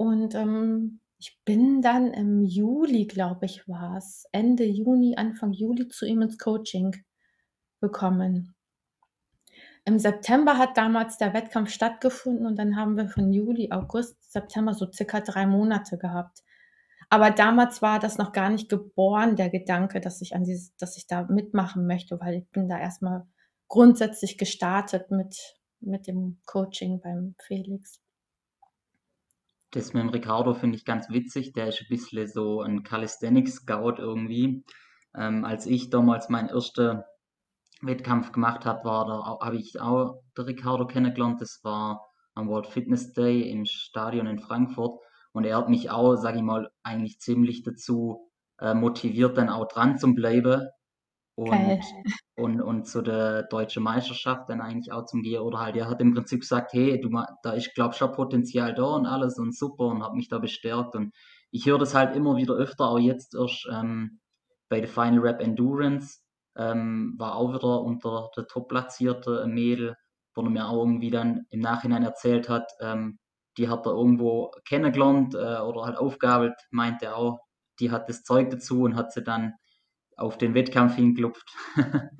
[0.00, 5.88] Und, ähm, ich bin dann im Juli, glaube ich, war es, Ende Juni, Anfang Juli
[5.88, 6.96] zu ihm ins Coaching
[7.82, 8.54] gekommen.
[9.84, 14.72] Im September hat damals der Wettkampf stattgefunden und dann haben wir von Juli, August, September
[14.72, 16.44] so circa drei Monate gehabt.
[17.10, 20.96] Aber damals war das noch gar nicht geboren, der Gedanke, dass ich an dieses dass
[20.96, 23.26] ich da mitmachen möchte, weil ich bin da erstmal
[23.68, 27.99] grundsätzlich gestartet mit mit dem Coaching beim Felix.
[29.72, 31.52] Das mit dem Ricardo finde ich ganz witzig.
[31.52, 34.64] Der ist ein bisschen so ein Calisthenics-Scout irgendwie.
[35.16, 37.02] Ähm, als ich damals meinen ersten
[37.82, 41.40] Wettkampf gemacht habe, habe ich auch den Ricardo kennengelernt.
[41.40, 45.00] Das war am World Fitness Day im Stadion in Frankfurt.
[45.32, 49.68] Und er hat mich auch, sage ich mal, eigentlich ziemlich dazu äh, motiviert, dann auch
[49.68, 50.68] dran zu bleiben.
[52.36, 55.42] Und, und, und zu der deutschen Meisterschaft dann eigentlich auch zum Gehen.
[55.42, 57.10] Oder halt, er hat im Prinzip gesagt, hey, du,
[57.42, 60.94] da ist, glaube schon Potenzial da und alles und super und hat mich da bestärkt.
[60.94, 61.12] Und
[61.50, 64.20] ich höre das halt immer wieder öfter, auch jetzt erst ähm,
[64.70, 66.20] bei der Final Rap Endurance
[66.56, 69.96] ähm, war auch wieder unter der top-platzierte Mädel,
[70.34, 73.18] wo er mir auch irgendwie dann im Nachhinein erzählt hat, ähm,
[73.56, 77.40] die hat er irgendwo kennengelernt äh, oder halt aufgabelt, meinte er auch,
[77.80, 79.54] die hat das Zeug dazu und hat sie dann
[80.20, 81.48] auf den Wettkampf hinklopft.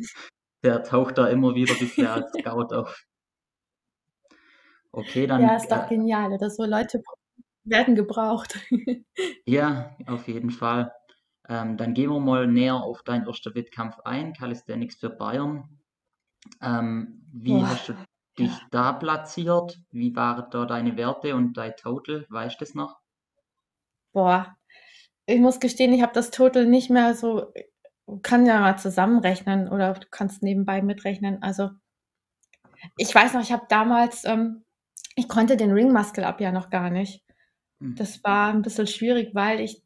[0.63, 3.05] Der taucht da immer wieder bisher als Scout auf.
[4.93, 5.43] Okay, dann.
[5.43, 7.03] Ja, ist doch äh, genial, dass so Leute
[7.65, 8.59] werden gebraucht.
[9.47, 10.93] ja, auf jeden Fall.
[11.49, 15.81] Ähm, dann gehen wir mal näher auf deinen ersten Wettkampf ein, Calisthenics für Bayern.
[16.61, 17.69] Ähm, wie Boah.
[17.69, 17.95] hast du
[18.39, 19.81] dich da platziert?
[19.91, 22.27] Wie waren da deine Werte und dein Total?
[22.29, 22.99] Weißt du das noch?
[24.13, 24.57] Boah,
[25.27, 27.53] ich muss gestehen, ich habe das Total nicht mehr so,
[28.19, 31.43] kann ja mal zusammenrechnen oder du kannst nebenbei mitrechnen.
[31.43, 31.71] Also
[32.97, 34.65] ich weiß noch, ich habe damals, ähm,
[35.17, 37.25] ich konnte den Ring Muscle Up ja noch gar nicht.
[37.79, 37.97] Mhm.
[37.97, 39.83] Das war ein bisschen schwierig, weil ich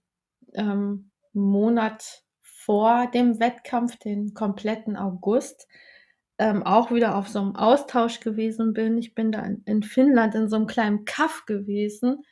[0.55, 5.67] ähm, Monat vor dem Wettkampf, den kompletten August,
[6.39, 8.99] ähm, auch wieder auf so einem Austausch gewesen bin.
[8.99, 12.25] Ich bin da in, in Finnland in so einem kleinen Kaff gewesen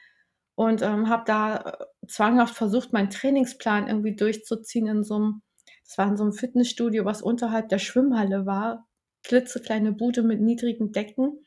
[0.54, 1.78] und ähm, habe da
[2.08, 5.42] zwanghaft versucht, meinen Trainingsplan irgendwie durchzuziehen in so einem,
[5.84, 8.86] das war in so einem Fitnessstudio, was unterhalb der Schwimmhalle war,
[9.24, 11.44] klitzekleine Bude mit niedrigen Decken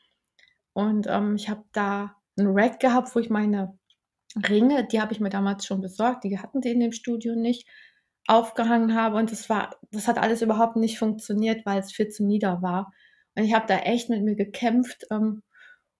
[0.72, 3.78] und ähm, ich habe da ein Rack gehabt, wo ich meine
[4.48, 7.66] Ringe, die habe ich mir damals schon besorgt, die hatten die in dem Studio nicht
[8.26, 12.26] aufgehangen habe und das war das hat alles überhaupt nicht funktioniert, weil es viel zu
[12.26, 12.92] nieder war.
[13.34, 15.42] Und ich habe da echt mit mir gekämpft, ähm,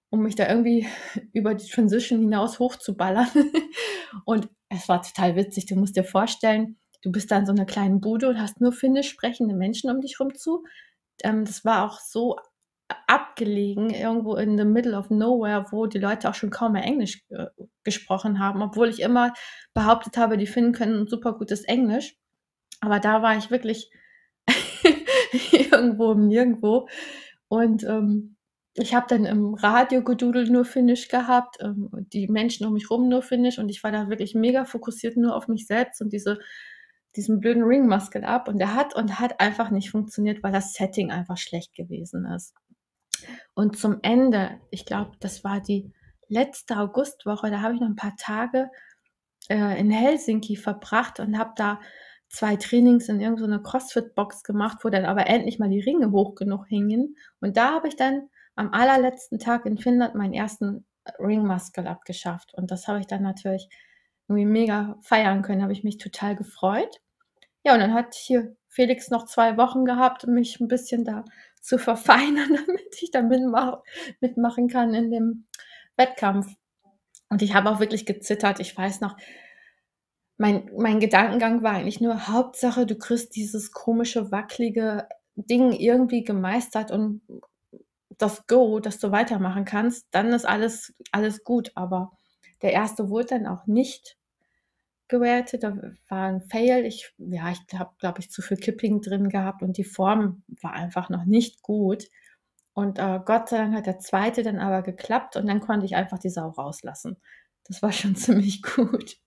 [0.09, 0.87] um mich da irgendwie
[1.33, 3.27] über die Transition hinaus hochzuballern.
[4.25, 5.65] und es war total witzig.
[5.65, 8.73] Du musst dir vorstellen, du bist da in so einer kleinen Bude und hast nur
[8.73, 10.65] finnisch sprechende Menschen um dich rum zu.
[11.23, 12.37] Ähm, das war auch so
[13.07, 17.23] abgelegen, irgendwo in the middle of nowhere, wo die Leute auch schon kaum mehr Englisch
[17.29, 17.47] äh,
[17.83, 19.33] gesprochen haben, obwohl ich immer
[19.73, 22.15] behauptet habe, die Finnen können super gutes Englisch.
[22.81, 23.89] Aber da war ich wirklich
[25.51, 26.87] irgendwo im Nirgendwo.
[27.47, 28.35] Und ähm,
[28.73, 33.07] ich habe dann im Radio gedudelt nur Finnisch gehabt, ähm, die Menschen um mich rum
[33.07, 36.39] nur Finnisch und ich war da wirklich mega fokussiert nur auf mich selbst und diese
[37.17, 40.73] diesen blöden Ring Muscle Up und der hat und hat einfach nicht funktioniert, weil das
[40.73, 42.53] Setting einfach schlecht gewesen ist.
[43.53, 45.91] Und zum Ende, ich glaube, das war die
[46.29, 48.69] letzte Augustwoche, da habe ich noch ein paar Tage
[49.49, 51.79] äh, in Helsinki verbracht und habe da
[52.29, 56.67] zwei Trainings in irgendeine CrossFit-Box gemacht, wo dann aber endlich mal die Ringe hoch genug
[56.67, 57.15] hingen.
[57.39, 60.85] Und da habe ich dann am allerletzten Tag in Finnland meinen ersten
[61.19, 62.53] Ring Muscle abgeschafft.
[62.53, 63.69] Und das habe ich dann natürlich
[64.27, 66.99] irgendwie mega feiern können, habe ich mich total gefreut.
[67.67, 71.25] Ja, und dann hat hier Felix noch zwei Wochen gehabt, mich ein bisschen da
[71.59, 73.79] zu verfeinern, damit ich da mitmach
[74.21, 75.47] mitmachen kann in dem
[75.97, 76.47] Wettkampf.
[77.27, 78.61] Und ich habe auch wirklich gezittert.
[78.61, 79.17] Ich weiß noch,
[80.37, 86.89] mein, mein Gedankengang war eigentlich nur, Hauptsache, du kriegst dieses komische, wackelige Ding irgendwie gemeistert
[86.89, 87.21] und
[88.17, 91.73] das Go, dass du weitermachen kannst, dann ist alles, alles gut.
[91.75, 92.13] Aber
[92.61, 94.16] der erste wurde dann auch nicht
[95.09, 95.63] gewertet.
[95.63, 95.77] Da
[96.09, 96.85] war ein Fail.
[96.85, 100.73] Ich, ja, ich habe, glaube ich, zu viel Kipping drin gehabt und die Form war
[100.73, 102.05] einfach noch nicht gut.
[102.73, 105.95] Und äh, Gott sei Dank hat der zweite dann aber geklappt und dann konnte ich
[105.95, 107.17] einfach die Sau rauslassen.
[107.63, 109.17] Das war schon ziemlich gut.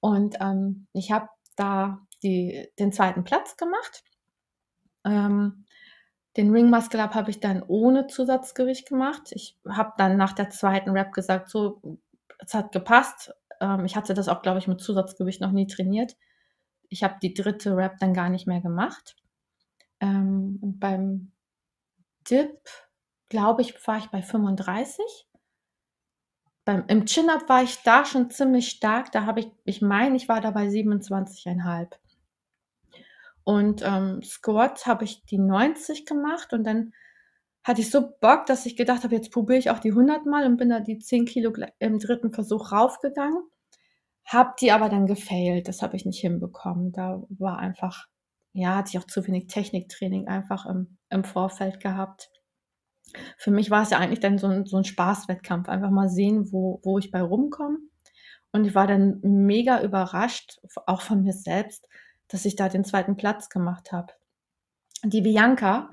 [0.00, 4.04] Und ähm, ich habe da die, den zweiten Platz gemacht.
[5.04, 5.64] Ähm,
[6.36, 9.32] den Ring Muscle Up habe ich dann ohne Zusatzgewicht gemacht.
[9.32, 11.82] Ich habe dann nach der zweiten Rap gesagt, so,
[12.38, 13.34] es hat gepasst.
[13.60, 16.16] Ähm, ich hatte das auch, glaube ich, mit Zusatzgewicht noch nie trainiert.
[16.88, 19.16] Ich habe die dritte Rap dann gar nicht mehr gemacht.
[20.00, 21.32] Ähm, und beim
[22.28, 22.58] Dip,
[23.28, 25.04] glaube ich, war ich bei 35.
[26.64, 29.12] Beim, Im Chin-Up war ich da schon ziemlich stark.
[29.12, 31.92] Da habe ich, ich meine, ich war da bei 27,5.
[33.44, 36.92] Und ähm, Squat habe ich die 90 gemacht und dann
[37.62, 40.46] hatte ich so Bock, dass ich gedacht habe, jetzt probiere ich auch die 100 mal
[40.46, 43.42] und bin da die 10 Kilo im dritten Versuch raufgegangen.
[44.24, 45.68] Hab die aber dann gefailt.
[45.68, 46.92] Das habe ich nicht hinbekommen.
[46.92, 48.06] Da war einfach,
[48.52, 52.30] ja, hatte ich auch zu wenig Techniktraining einfach im, im Vorfeld gehabt.
[53.36, 55.68] Für mich war es ja eigentlich dann so ein, so ein Spaßwettkampf.
[55.68, 57.78] Einfach mal sehen, wo, wo ich bei rumkomme.
[58.52, 61.86] Und ich war dann mega überrascht, auch von mir selbst,
[62.28, 64.12] dass ich da den zweiten Platz gemacht habe.
[65.04, 65.90] Die Bianca,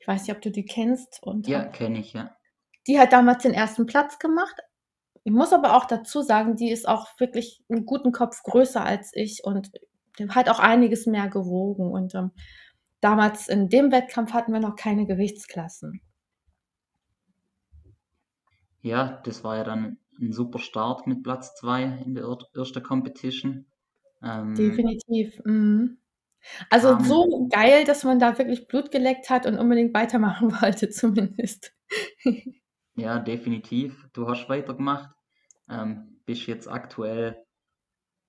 [0.00, 1.22] ich weiß nicht, ob du die kennst.
[1.22, 2.34] Und ja, kenne ich, ja.
[2.86, 4.56] Die hat damals den ersten Platz gemacht.
[5.22, 9.10] Ich muss aber auch dazu sagen, die ist auch wirklich einen guten Kopf größer als
[9.14, 9.70] ich und
[10.30, 11.90] hat auch einiges mehr gewogen.
[11.92, 12.32] Und ähm,
[13.00, 16.00] damals in dem Wettkampf hatten wir noch keine Gewichtsklassen.
[18.80, 23.66] Ja, das war ja dann ein super Start mit Platz 2 in der ersten Competition.
[24.22, 25.38] Ähm, Definitiv.
[25.44, 25.99] Mhm.
[26.68, 30.90] Also um, so geil, dass man da wirklich Blut geleckt hat und unbedingt weitermachen wollte,
[30.90, 31.72] zumindest.
[32.94, 34.08] ja, definitiv.
[34.12, 35.10] Du hast weitergemacht.
[35.68, 37.44] Ähm, bist jetzt aktuell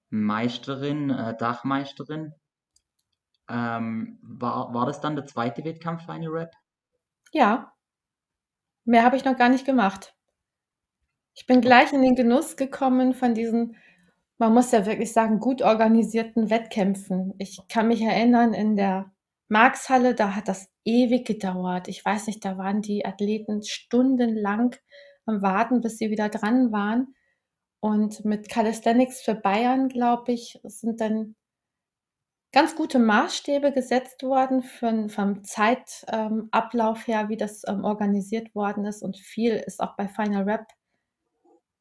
[0.10, 2.34] Meisterin, äh, Dachmeisterin.
[3.50, 6.52] Ähm, war, war das dann der zweite Wettkampf für eine Rap?
[7.32, 7.74] Ja.
[8.86, 10.16] Mehr habe ich noch gar nicht gemacht.
[11.34, 13.78] Ich bin gleich in den Genuss gekommen von diesen,
[14.42, 17.36] man muss ja wirklich sagen, gut organisierten Wettkämpfen.
[17.38, 19.12] Ich kann mich erinnern, in der
[19.50, 21.88] Markshalle, da hat das ewig gedauert.
[21.88, 24.76] Ich weiß nicht, da waren die Athleten stundenlang
[25.28, 27.14] am Warten, bis sie wieder dran waren.
[27.82, 31.36] Und mit Calisthenics für Bayern, glaube ich, sind dann
[32.52, 39.04] ganz gute Maßstäbe gesetzt worden für, vom Zeitablauf her, wie das ähm, organisiert worden ist.
[39.04, 40.66] Und viel ist auch bei Final Rap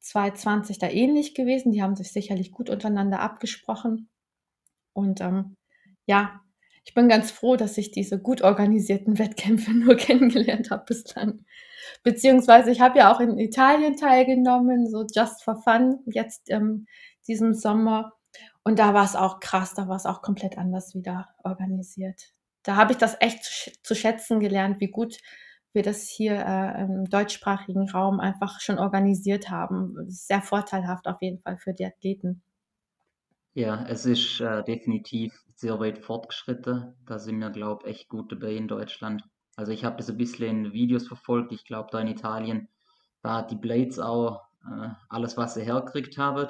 [0.01, 1.71] 2020 da ähnlich gewesen.
[1.71, 4.09] Die haben sich sicherlich gut untereinander abgesprochen.
[4.93, 5.55] Und ähm,
[6.05, 6.41] ja,
[6.83, 11.45] ich bin ganz froh, dass ich diese gut organisierten Wettkämpfe nur kennengelernt habe bislang.
[12.03, 16.87] Beziehungsweise ich habe ja auch in Italien teilgenommen, so just for fun, jetzt ähm,
[17.27, 18.13] diesem Sommer.
[18.63, 22.33] Und da war es auch krass, da war es auch komplett anders wieder organisiert.
[22.63, 25.17] Da habe ich das echt zu, zu schätzen gelernt, wie gut
[25.73, 29.95] wir das hier äh, im deutschsprachigen Raum einfach schon organisiert haben.
[30.07, 32.41] Sehr vorteilhaft auf jeden Fall für die Athleten.
[33.53, 36.95] Ja, es ist äh, definitiv sehr weit fortgeschritten.
[37.05, 39.23] Da sind wir, glaube ich, echt gut dabei in Deutschland.
[39.55, 41.51] Also ich habe das ein bisschen in Videos verfolgt.
[41.51, 42.69] Ich glaube, da in Italien
[43.21, 46.47] war die Blades auch äh, alles, was sie herkriegt haben.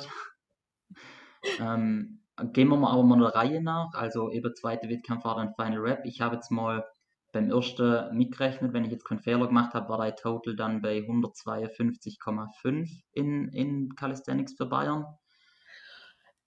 [1.59, 2.19] ähm,
[2.53, 3.93] gehen wir mal aber mal der Reihe nach.
[3.93, 6.05] Also eben zweite Wettkampf war dann Final Rap.
[6.05, 6.85] Ich habe jetzt mal
[7.31, 10.99] beim ersten mitgerechnet, wenn ich jetzt keinen Fehler gemacht habe, war der Total dann bei
[10.99, 15.05] 152,5 in, in Calisthenics für Bayern.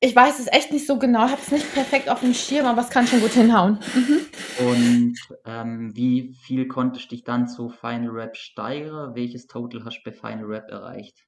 [0.01, 2.83] Ich weiß es echt nicht so genau, habe es nicht perfekt auf dem Schirm, aber
[2.83, 3.79] es kann schon gut hinhauen.
[3.94, 4.20] Mhm.
[4.66, 5.16] Und
[5.47, 9.14] ähm, wie viel konntest du dich dann zu Final Rap steigern?
[9.14, 11.25] Welches Total hast du bei Final Rap erreicht?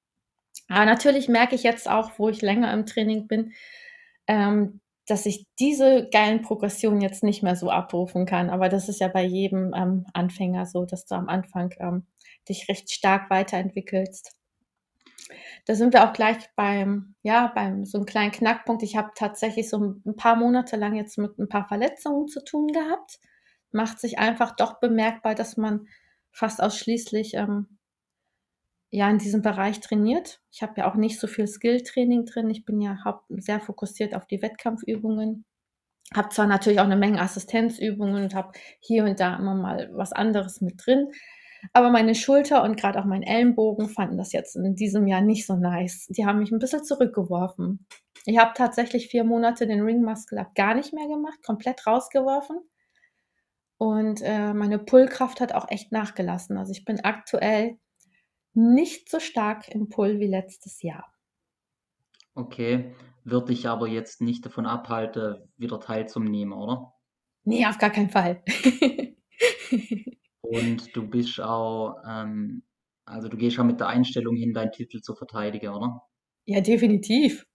[0.67, 3.53] Aber natürlich merke ich jetzt auch, wo ich länger im Training bin,
[4.27, 8.49] ähm, dass ich diese geilen Progressionen jetzt nicht mehr so abrufen kann.
[8.49, 12.05] Aber das ist ja bei jedem ähm, Anfänger so, dass du am Anfang ähm,
[12.47, 14.35] dich recht stark weiterentwickelst.
[15.65, 18.83] Da sind wir auch gleich beim, ja, beim so einem kleinen Knackpunkt.
[18.83, 22.67] Ich habe tatsächlich so ein paar Monate lang jetzt mit ein paar Verletzungen zu tun
[22.67, 23.19] gehabt.
[23.71, 25.87] Macht sich einfach doch bemerkbar, dass man
[26.31, 27.79] fast ausschließlich ähm,
[28.91, 30.41] ja in diesem Bereich trainiert.
[30.51, 32.49] Ich habe ja auch nicht so viel Skill-Training drin.
[32.49, 32.97] Ich bin ja
[33.29, 35.45] sehr fokussiert auf die Wettkampfübungen.
[36.13, 40.11] Habe zwar natürlich auch eine Menge Assistenzübungen und habe hier und da immer mal was
[40.11, 41.11] anderes mit drin.
[41.73, 45.45] Aber meine Schulter und gerade auch mein Ellenbogen fanden das jetzt in diesem Jahr nicht
[45.45, 46.07] so nice.
[46.09, 47.85] Die haben mich ein bisschen zurückgeworfen.
[48.25, 52.57] Ich habe tatsächlich vier Monate den Ring Muscle Up gar nicht mehr gemacht, komplett rausgeworfen.
[53.79, 56.57] Und äh, meine Pullkraft hat auch echt nachgelassen.
[56.57, 57.79] Also ich bin aktuell
[58.53, 61.13] nicht so stark im Pull wie letztes Jahr.
[62.35, 66.93] Okay, wird dich aber jetzt nicht davon abhalten, wieder teilzunehmen, oder?
[67.45, 68.43] Nee, auf gar keinen Fall.
[70.41, 72.63] Und du bist auch, ähm,
[73.05, 76.01] also du gehst schon mit der Einstellung hin, deinen Titel zu verteidigen, oder?
[76.43, 77.45] Ja, definitiv.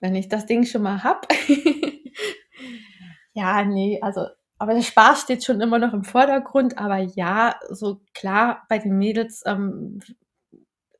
[0.00, 1.26] Wenn ich das Ding schon mal hab.
[3.32, 4.26] ja, nee, also,
[4.62, 6.78] aber der Spaß steht schon immer noch im Vordergrund.
[6.78, 9.98] Aber ja, so klar, bei den Mädels ähm,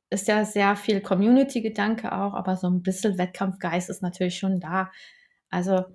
[0.09, 4.91] ist ja sehr viel Community-Gedanke auch, aber so ein bisschen Wettkampfgeist ist natürlich schon da.
[5.49, 5.85] Also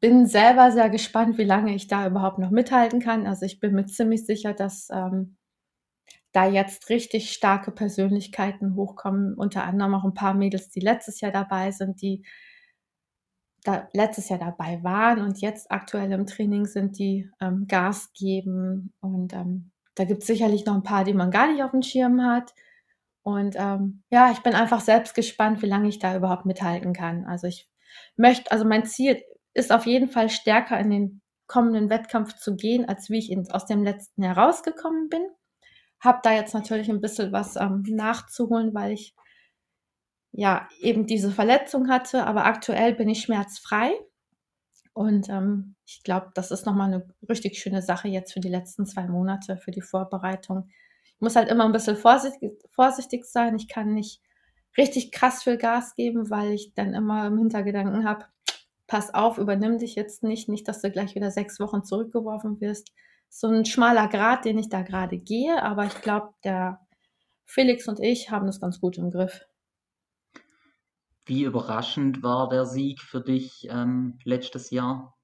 [0.00, 3.26] bin selber sehr gespannt, wie lange ich da überhaupt noch mithalten kann.
[3.26, 5.36] Also ich bin mir ziemlich sicher, dass ähm,
[6.30, 11.32] da jetzt richtig starke Persönlichkeiten hochkommen, unter anderem auch ein paar Mädels, die letztes Jahr
[11.32, 12.24] dabei sind, die
[13.68, 18.94] da letztes Jahr dabei waren und jetzt aktuell im Training sind, die ähm, Gas geben.
[19.00, 21.82] Und ähm, da gibt es sicherlich noch ein paar, die man gar nicht auf dem
[21.82, 22.54] Schirm hat.
[23.22, 27.26] Und ähm, ja, ich bin einfach selbst gespannt, wie lange ich da überhaupt mithalten kann.
[27.26, 27.68] Also ich
[28.16, 32.88] möchte, also mein Ziel ist auf jeden Fall stärker in den kommenden Wettkampf zu gehen,
[32.88, 35.26] als wie ich in, aus dem letzten Jahr rausgekommen bin.
[36.00, 39.14] Habe da jetzt natürlich ein bisschen was ähm, nachzuholen, weil ich
[40.32, 43.92] ja eben diese Verletzung hatte, aber aktuell bin ich schmerzfrei.
[44.92, 48.84] Und ähm, ich glaube, das ist nochmal eine richtig schöne Sache jetzt für die letzten
[48.84, 50.68] zwei Monate, für die Vorbereitung.
[51.04, 53.56] Ich muss halt immer ein bisschen vorsichtig, vorsichtig sein.
[53.56, 54.20] Ich kann nicht
[54.76, 58.26] richtig krass viel Gas geben, weil ich dann immer im Hintergedanken habe,
[58.86, 62.92] pass auf, übernimm dich jetzt nicht, nicht, dass du gleich wieder sechs Wochen zurückgeworfen wirst.
[63.28, 66.80] So ein schmaler Grad, den ich da gerade gehe, aber ich glaube, der
[67.44, 69.46] Felix und ich haben das ganz gut im Griff.
[71.28, 75.14] Wie überraschend war der Sieg für dich ähm, letztes Jahr?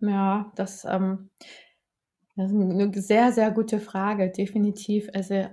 [0.00, 1.28] Ja, das, ähm,
[2.34, 5.10] das ist eine sehr, sehr gute Frage, definitiv.
[5.12, 5.46] Also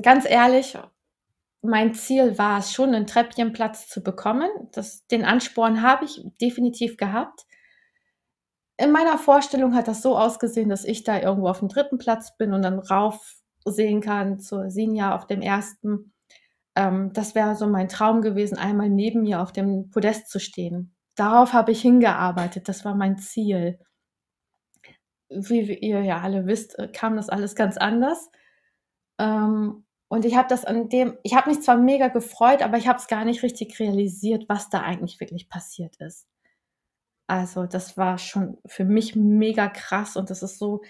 [0.00, 0.78] ganz ehrlich,
[1.60, 4.48] mein Ziel war es schon, einen Treppchenplatz zu bekommen.
[4.70, 7.46] Das, den Ansporn habe ich definitiv gehabt.
[8.76, 12.36] In meiner Vorstellung hat das so ausgesehen, dass ich da irgendwo auf dem dritten Platz
[12.36, 16.13] bin und dann rauf sehen kann zur Sinja auf dem ersten.
[16.76, 20.94] Ähm, das wäre so mein Traum gewesen, einmal neben mir auf dem Podest zu stehen.
[21.14, 22.68] Darauf habe ich hingearbeitet.
[22.68, 23.78] Das war mein Ziel.
[25.28, 28.30] Wie ihr ja alle wisst, äh, kam das alles ganz anders.
[29.18, 32.88] Ähm, und ich habe das an dem, ich habe mich zwar mega gefreut, aber ich
[32.88, 36.26] habe es gar nicht richtig realisiert, was da eigentlich wirklich passiert ist.
[37.26, 40.82] Also das war schon für mich mega krass und das ist so,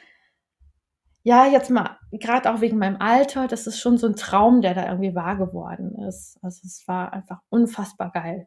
[1.24, 4.74] ja, jetzt mal, gerade auch wegen meinem Alter, das ist schon so ein Traum, der
[4.74, 6.38] da irgendwie wahr geworden ist.
[6.42, 8.46] Also es war einfach unfassbar geil.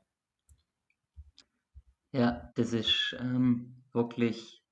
[2.11, 4.63] Ja, das ist ähm, wirklich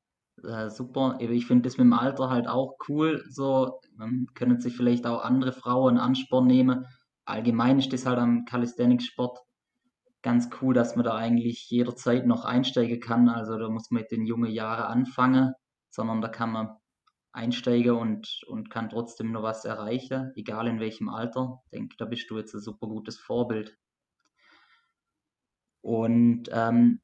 [0.43, 1.17] äh, super.
[1.19, 3.23] Ich finde das mit dem Alter halt auch cool.
[3.27, 6.85] So ähm, können sich vielleicht auch andere Frauen Ansporn nehmen.
[7.25, 9.39] Allgemein ist das halt am Calisthenics-Sport
[10.21, 13.29] ganz cool, dass man da eigentlich jederzeit noch einsteigen kann.
[13.29, 15.53] Also da muss man mit den jungen Jahren anfangen,
[15.89, 16.69] sondern da kann man
[17.35, 21.61] einsteigen und, und kann trotzdem noch was erreichen, egal in welchem Alter.
[21.65, 23.77] Ich denke, da bist du jetzt ein super gutes Vorbild.
[25.81, 27.01] Und ähm,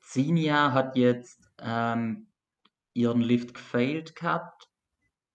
[0.00, 2.28] Sinia hat jetzt ähm,
[2.94, 4.68] ihren Lift gefailt gehabt.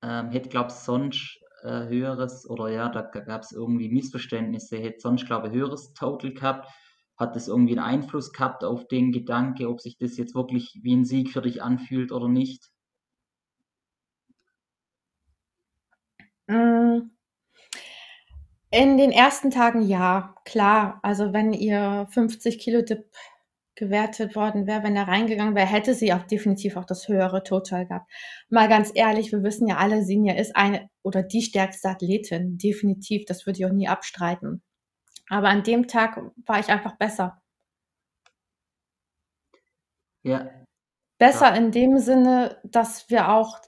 [0.01, 4.99] Ähm, hätte, glaube ich, sonst äh, höheres oder ja, da gab es irgendwie Missverständnisse, hätte
[4.99, 6.67] sonst, glaube ich, höheres Total gehabt.
[7.17, 10.95] Hat das irgendwie einen Einfluss gehabt auf den Gedanke, ob sich das jetzt wirklich wie
[10.95, 12.69] ein Sieg für dich anfühlt oder nicht?
[16.49, 17.11] Hm.
[18.69, 20.99] In den ersten Tagen ja, klar.
[21.03, 23.05] Also, wenn ihr 50 Kilo Dip
[23.77, 27.85] gewertet worden wäre, wenn er reingegangen wäre, hätte sie auch definitiv auch das höhere Total
[27.87, 28.11] gehabt.
[28.49, 33.25] Mal ganz ehrlich, wir wissen ja alle, Sinja ist eine oder die stärkste Athletin, definitiv,
[33.25, 34.63] das würde ich auch nie abstreiten.
[35.29, 37.41] Aber an dem Tag war ich einfach besser.
[40.23, 40.49] Ja.
[41.19, 41.55] Besser ja.
[41.55, 43.59] in dem Sinne, dass wir auch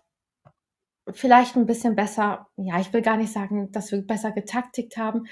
[1.14, 5.26] vielleicht ein bisschen besser ja, ich will gar nicht sagen, dass wir besser getaktikt haben.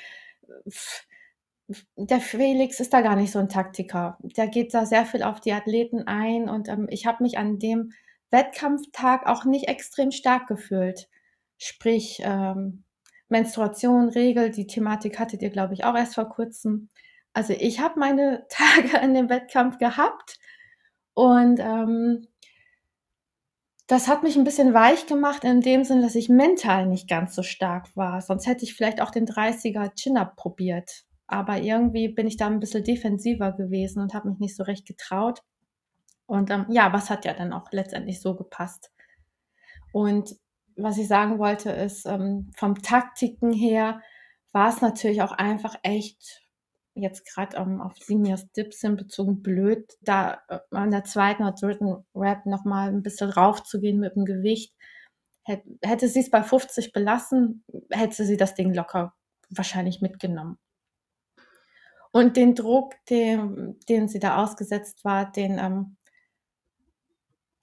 [1.98, 4.18] Der Felix ist da gar nicht so ein Taktiker.
[4.22, 7.60] Der geht da sehr viel auf die Athleten ein und, ähm, ich habe mich an
[7.60, 7.92] dem
[8.32, 11.10] Wettkampftag auch nicht extrem stark gefühlt.
[11.58, 12.84] Sprich, ähm,
[13.30, 16.90] Menstruation, Regel, die Thematik hattet ihr, glaube ich, auch erst vor Kurzem.
[17.34, 20.40] Also, ich habe meine Tage in dem Wettkampf gehabt
[21.14, 22.28] und, ähm
[23.88, 27.34] das hat mich ein bisschen weich gemacht in dem Sinne, dass ich mental nicht ganz
[27.34, 28.22] so stark war.
[28.22, 31.06] Sonst hätte ich vielleicht auch den 30er Chin-Up probiert.
[31.26, 34.86] Aber irgendwie bin ich da ein bisschen defensiver gewesen und habe mich nicht so recht
[34.86, 35.42] getraut.
[36.26, 38.92] Und, ähm, ja, was hat ja dann auch letztendlich so gepasst.
[39.94, 40.36] Und
[40.76, 44.02] was ich sagen wollte, ist, ähm, vom Taktiken her
[44.52, 46.47] war es natürlich auch einfach echt
[47.02, 47.94] jetzt gerade ähm, auf
[48.56, 53.30] Dips hin bezogen blöd, da äh, an der zweiten oder dritten Rap nochmal ein bisschen
[53.30, 54.74] raufzugehen mit dem Gewicht.
[55.82, 59.14] Hätte, sie es bei 50 belassen, hätte sie das Ding locker
[59.50, 60.58] wahrscheinlich mitgenommen.
[62.12, 65.96] Und den Druck, den, den sie da ausgesetzt war, den, ähm,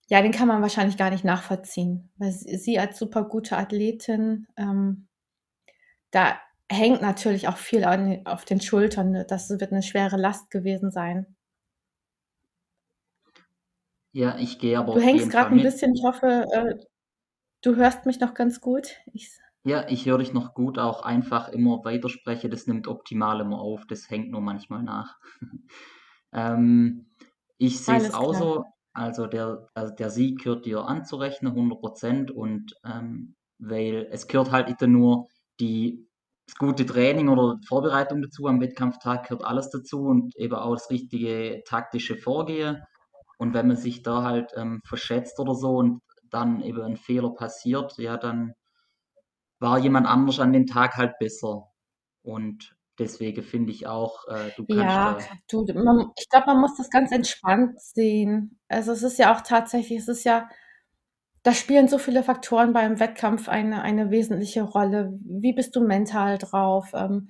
[0.09, 2.11] ja, den kann man wahrscheinlich gar nicht nachvollziehen.
[2.16, 5.09] Weil sie, sie als super gute Athletin, ähm,
[6.11, 6.39] da
[6.71, 9.11] hängt natürlich auch viel an, auf den Schultern.
[9.11, 9.27] Ne?
[9.29, 11.37] Das wird eine schwere Last gewesen sein.
[14.12, 16.75] Ja, ich gehe aber Du hängst gerade ein bisschen, ich hoffe, äh,
[17.62, 18.97] du hörst mich noch ganz gut.
[19.12, 19.37] Ich
[19.67, 23.87] ja, ich höre dich noch gut, auch einfach immer weiterspreche, das nimmt optimal immer auf,
[23.87, 25.19] das hängt nur manchmal nach.
[26.33, 27.07] ähm,
[27.57, 32.75] ich sehe es auch so, also der, der Sieg gehört dir anzurechnen, 100 Prozent, und
[32.85, 35.29] ähm, weil es gehört halt nicht nur
[35.61, 36.07] die
[36.47, 38.47] das gute Training oder Vorbereitung dazu.
[38.47, 42.82] Am Wettkampftag gehört alles dazu und eben auch das richtige taktische Vorgehen.
[43.38, 47.30] Und wenn man sich da halt ähm, verschätzt oder so und dann eben ein Fehler
[47.30, 48.55] passiert, ja, dann
[49.59, 51.70] war jemand anders an dem Tag halt besser.
[52.22, 55.28] Und deswegen finde ich auch, äh, du kannst.
[55.28, 58.59] Ja, du, man, ich glaube, man muss das ganz entspannt sehen.
[58.68, 60.49] Also es ist ja auch tatsächlich, es ist ja
[61.45, 65.12] da spielen so viele Faktoren beim Wettkampf eine, eine wesentliche Rolle.
[65.22, 66.90] Wie bist du mental drauf?
[66.95, 67.28] Ähm,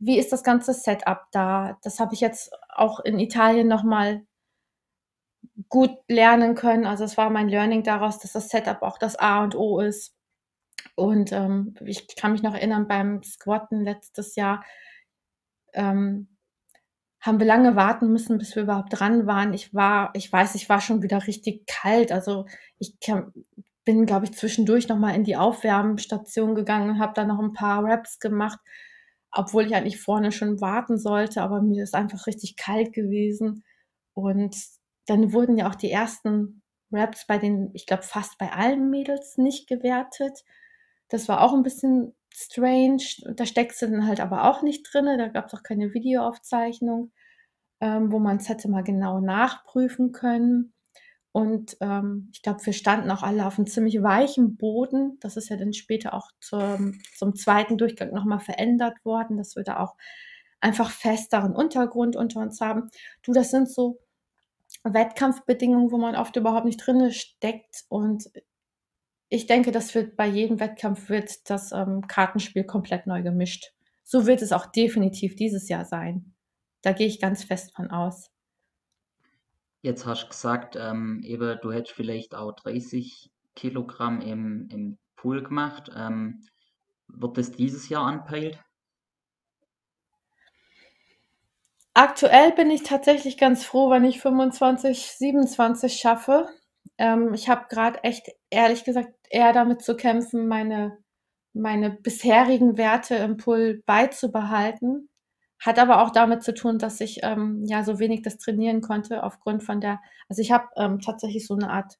[0.00, 1.78] wie ist das ganze Setup da?
[1.82, 4.26] Das habe ich jetzt auch in Italien nochmal
[5.68, 6.86] gut lernen können.
[6.86, 10.16] Also es war mein Learning daraus, dass das Setup auch das A und O ist.
[10.96, 14.64] Und ähm, ich kann mich noch erinnern, beim Squatten letztes Jahr
[15.72, 16.32] ähm,
[17.22, 19.54] haben wir lange warten müssen, bis wir überhaupt dran waren.
[19.54, 22.10] Ich war, ich weiß, ich war schon wieder richtig kalt.
[22.10, 22.46] Also
[22.80, 23.32] ich kann,
[23.84, 27.84] bin, glaube ich, zwischendurch nochmal in die Aufwärmstation gegangen und habe da noch ein paar
[27.84, 28.58] Raps gemacht,
[29.32, 33.64] obwohl ich eigentlich vorne schon warten sollte, aber mir ist einfach richtig kalt gewesen.
[34.14, 34.56] Und
[35.06, 36.62] dann wurden ja auch die ersten
[36.92, 40.44] Raps bei den, ich glaube, fast bei allen Mädels nicht gewertet.
[41.08, 43.02] Das war auch ein bisschen strange.
[43.34, 45.06] Da steckst du dann halt aber auch nicht drin.
[45.18, 47.12] Da gab es auch keine Videoaufzeichnung,
[47.80, 50.74] ähm, wo man es hätte mal genau nachprüfen können.
[51.32, 55.16] Und ähm, ich glaube, wir standen auch alle auf einem ziemlich weichen Boden.
[55.20, 59.64] Das ist ja dann später auch zum, zum zweiten Durchgang nochmal verändert worden, dass wir
[59.64, 59.96] da auch
[60.60, 62.90] einfach festeren Untergrund unter uns haben.
[63.22, 63.98] Du, das sind so
[64.84, 67.84] Wettkampfbedingungen, wo man oft überhaupt nicht drin steckt.
[67.88, 68.30] Und
[69.28, 73.72] ich denke, das wird bei jedem Wettkampf wird das ähm, Kartenspiel komplett neu gemischt.
[74.04, 76.34] So wird es auch definitiv dieses Jahr sein.
[76.82, 78.31] Da gehe ich ganz fest von aus.
[79.82, 85.42] Jetzt hast du gesagt, ähm, eben, du hättest vielleicht auch 30 Kilogramm im, im Pool
[85.42, 85.90] gemacht.
[85.94, 86.40] Ähm,
[87.08, 88.58] wird das dieses Jahr anpeilt?
[91.94, 96.48] Aktuell bin ich tatsächlich ganz froh, wenn ich 25, 27 schaffe.
[96.96, 100.96] Ähm, ich habe gerade echt, ehrlich gesagt, eher damit zu kämpfen, meine,
[101.52, 105.08] meine bisherigen Werte im Pool beizubehalten.
[105.62, 109.22] Hat aber auch damit zu tun, dass ich ähm, ja so wenig das trainieren konnte
[109.22, 111.98] aufgrund von der, also ich habe ähm, tatsächlich so eine Art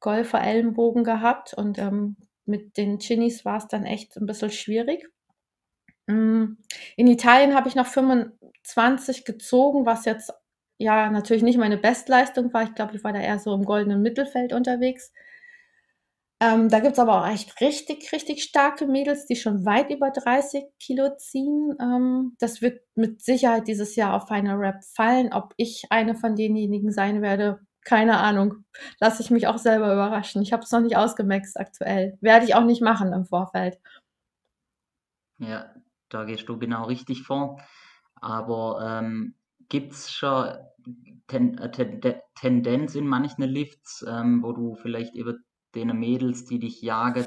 [0.00, 5.08] Golfer-Ellenbogen gehabt und ähm, mit den Chinis war es dann echt ein bisschen schwierig.
[6.08, 6.58] Hm,
[6.96, 10.32] in Italien habe ich noch 25 gezogen, was jetzt
[10.76, 12.64] ja natürlich nicht meine Bestleistung war.
[12.64, 15.12] Ich glaube, ich war da eher so im goldenen Mittelfeld unterwegs.
[16.42, 20.64] Ähm, da es aber auch echt richtig, richtig starke Mädels, die schon weit über 30
[20.80, 21.76] Kilo ziehen.
[21.80, 25.32] Ähm, das wird mit Sicherheit dieses Jahr auf Final Rap fallen.
[25.32, 28.64] Ob ich eine von denjenigen sein werde, keine Ahnung.
[28.98, 30.42] Lasse ich mich auch selber überraschen.
[30.42, 32.18] Ich habe es noch nicht ausgemaxt aktuell.
[32.20, 33.78] Werde ich auch nicht machen im Vorfeld.
[35.38, 35.72] Ja,
[36.08, 37.60] da gehst du genau richtig vor.
[38.16, 39.36] Aber ähm,
[39.68, 40.56] gibt es schon
[41.28, 42.00] ten, äh, ten,
[42.34, 45.34] Tendenz in manchen Lifts, ähm, wo du vielleicht über
[45.74, 47.26] den Mädels, die dich jagen,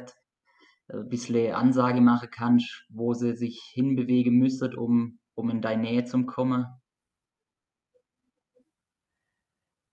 [0.90, 5.84] ein äh, bisschen Ansage machen kannst, wo sie sich hinbewegen müssen, um, um in deine
[5.84, 6.66] Nähe zu kommen?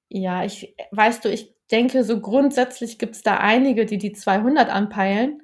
[0.09, 4.69] Ja, ich weißt du, ich denke, so grundsätzlich gibt es da einige, die die 200
[4.69, 5.43] anpeilen.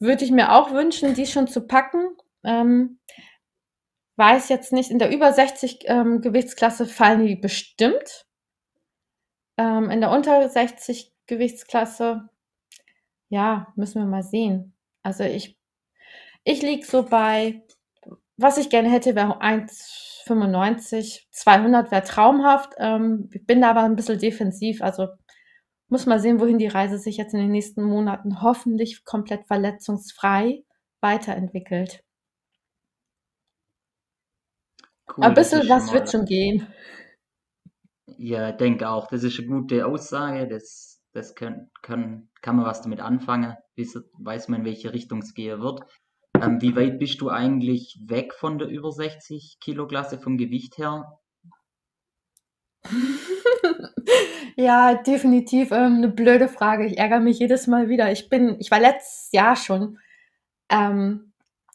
[0.00, 2.16] Würde ich mir auch wünschen, die schon zu packen.
[2.42, 2.98] Ähm,
[4.16, 8.26] weiß jetzt nicht, in der über 60 ähm, Gewichtsklasse fallen die bestimmt.
[9.58, 12.28] Ähm, in der unter 60 Gewichtsklasse,
[13.28, 14.74] ja, müssen wir mal sehen.
[15.02, 15.58] Also ich,
[16.44, 17.62] ich liege so bei,
[18.36, 21.26] was ich gerne hätte, wäre 1,95.
[21.30, 22.74] 200 wäre traumhaft.
[22.78, 24.82] Ähm, ich bin da aber ein bisschen defensiv.
[24.82, 25.08] Also
[25.88, 30.64] muss mal sehen, wohin die Reise sich jetzt in den nächsten Monaten hoffentlich komplett verletzungsfrei
[31.00, 32.04] weiterentwickelt.
[35.16, 36.66] Cool, ein bisschen was wird schon gehen.
[38.18, 40.46] Ja, ich denke auch, das ist eine gute Aussage.
[40.48, 43.56] Das, das kann, kann, kann man was damit anfangen.
[44.18, 45.82] Weiß man, in welche Richtung es gehen wird.
[46.40, 50.78] Ähm, wie weit bist du eigentlich weg von der über 60 Kilo Klasse vom Gewicht
[50.78, 51.18] her?
[54.56, 56.86] ja, definitiv ähm, eine blöde Frage.
[56.86, 58.12] Ich ärgere mich jedes Mal wieder.
[58.12, 59.98] Ich bin, ich war letztes Jahr schon
[60.70, 61.32] ähm,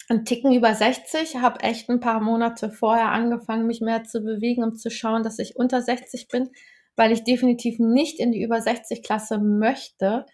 [0.10, 4.64] ein Ticken über 60, habe echt ein paar Monate vorher angefangen, mich mehr zu bewegen,
[4.64, 6.50] um zu schauen, dass ich unter 60 bin,
[6.96, 10.26] weil ich definitiv nicht in die über 60 Klasse möchte,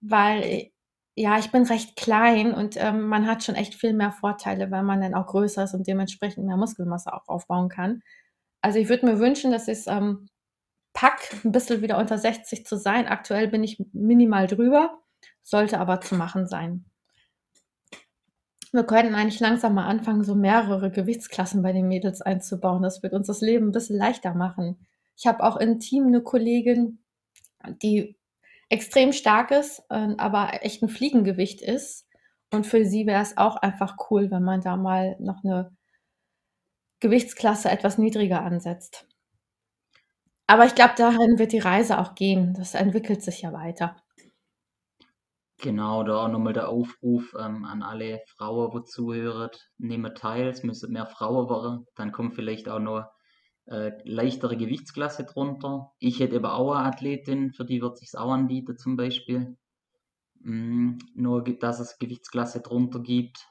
[0.00, 0.70] weil
[1.18, 4.82] ja, ich bin recht klein und ähm, man hat schon echt viel mehr Vorteile, weil
[4.82, 8.02] man dann auch größer ist und dementsprechend mehr Muskelmasse auch aufbauen kann.
[8.60, 10.28] Also ich würde mir wünschen, dass ich es ähm,
[10.92, 13.06] pack, ein bisschen wieder unter 60 zu sein.
[13.06, 14.98] Aktuell bin ich minimal drüber,
[15.42, 16.84] sollte aber zu machen sein.
[18.72, 22.82] Wir könnten eigentlich langsam mal anfangen, so mehrere Gewichtsklassen bei den Mädels einzubauen.
[22.82, 24.86] Das wird uns das Leben ein bisschen leichter machen.
[25.16, 26.98] Ich habe auch im Team eine Kollegin,
[27.82, 28.16] die
[28.68, 32.06] extrem stark ist, äh, aber echt ein Fliegengewicht ist.
[32.52, 35.76] Und für sie wäre es auch einfach cool, wenn man da mal noch eine
[37.00, 39.06] Gewichtsklasse etwas niedriger ansetzt.
[40.46, 42.54] Aber ich glaube, dahin wird die Reise auch gehen.
[42.54, 43.96] Das entwickelt sich ja weiter.
[45.58, 50.62] Genau, da auch nochmal der Aufruf ähm, an alle Frauen, die zuhören, nehmen teil, es
[50.62, 53.06] müssen mehr Frauen werden, dann kommt vielleicht auch noch
[53.66, 55.92] äh, leichtere Gewichtsklasse drunter.
[55.98, 59.56] Ich hätte aber auch eine Athletin, für die wird sich auch anbieten zum Beispiel.
[60.40, 63.48] Mm, nur, dass es Gewichtsklasse drunter gibt.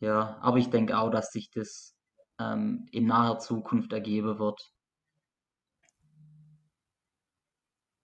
[0.00, 1.96] Ja, aber ich denke auch, dass sich das
[2.38, 4.60] ähm, in naher Zukunft ergeben wird.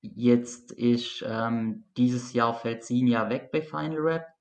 [0.01, 4.32] Jetzt ist ähm, dieses Jahr fällt Sinja weg bei Final Rap.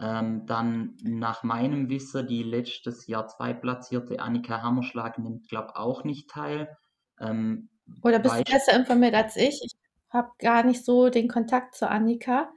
[0.00, 6.30] Ähm, dann nach meinem Wissen die letztes Jahr zweitplatzierte Annika Hammerschlag nimmt, glaube auch nicht
[6.30, 6.74] teil.
[7.20, 7.68] Ähm,
[8.02, 9.60] Oder bist du besser informiert als ich?
[9.62, 9.74] Ich
[10.08, 12.50] habe gar nicht so den Kontakt zu Annika.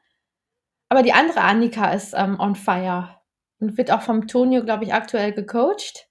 [0.88, 3.18] Aber die andere Annika ist ähm, on fire
[3.60, 6.08] und wird auch vom Tonio, glaube ich, aktuell gecoacht.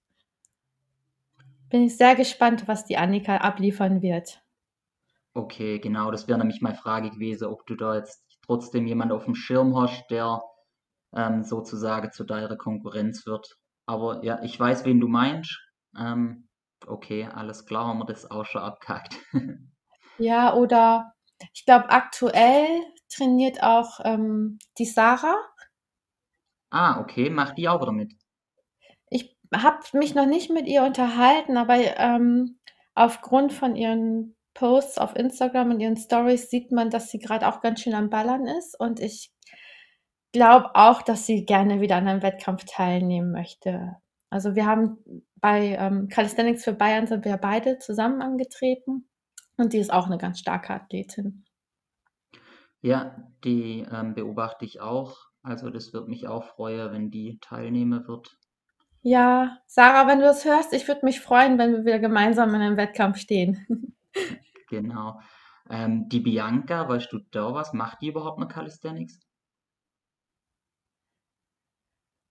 [1.71, 4.43] Bin ich sehr gespannt, was die Annika abliefern wird.
[5.33, 9.25] Okay, genau, das wäre nämlich meine Frage gewesen, ob du da jetzt trotzdem jemand auf
[9.25, 10.43] dem Schirm hast, der
[11.15, 13.57] ähm, sozusagen zu deiner Konkurrenz wird.
[13.87, 15.61] Aber ja, ich weiß, wen du meinst.
[15.99, 16.49] Ähm,
[16.87, 19.17] okay, alles klar, haben wir das auch schon abgehakt.
[20.19, 21.13] ja, oder
[21.53, 22.81] ich glaube, aktuell
[23.15, 25.37] trainiert auch ähm, die Sarah.
[26.71, 28.15] Ah, okay, macht die auch wieder mit?
[29.11, 32.59] Ich habe mich noch nicht mit ihr unterhalten, aber ähm,
[32.95, 37.61] aufgrund von ihren Posts auf Instagram und ihren Stories sieht man, dass sie gerade auch
[37.61, 39.33] ganz schön am Ballern ist und ich
[40.33, 43.97] glaube auch, dass sie gerne wieder an einem Wettkampf teilnehmen möchte.
[44.31, 44.99] Also wir haben
[45.37, 49.09] bei ähm, Calisthenics für Bayern sind wir beide zusammen angetreten
[49.57, 51.45] und die ist auch eine ganz starke Athletin.
[52.81, 55.19] Ja, die ähm, beobachte ich auch.
[55.43, 58.39] Also das wird mich auch freuen, wenn die teilnehmen wird.
[59.03, 62.61] Ja, Sarah, wenn du das hörst, ich würde mich freuen, wenn wir wieder gemeinsam in
[62.61, 63.97] einem Wettkampf stehen.
[64.69, 65.21] genau.
[65.69, 67.73] Ähm, die Bianca, weißt du da was?
[67.73, 69.21] Macht die überhaupt noch Calisthenics?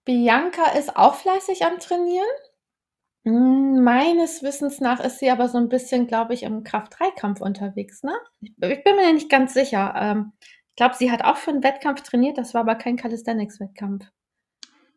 [0.05, 2.27] Bianca ist auch fleißig am Trainieren.
[3.25, 8.03] Hm, meines Wissens nach ist sie aber so ein bisschen, glaube ich, im Kraft-3-Kampf unterwegs,
[8.03, 8.13] ne?
[8.41, 9.93] Ich ich bin mir nicht ganz sicher.
[9.95, 10.33] Ähm,
[10.69, 14.05] ich glaube, sie hat auch für einen Wettkampf trainiert, das war aber kein Calisthenics-Wettkampf.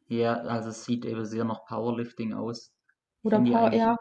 [0.09, 2.73] Ja, also es sieht eben sehr nach Powerlifting aus.
[3.25, 3.97] Oder Finde ich Power ja.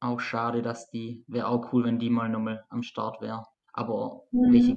[0.00, 3.46] auch schade, dass die wäre auch cool, wenn die mal noch mal am Start wäre.
[3.72, 4.50] Aber Mhm.
[4.52, 4.76] welche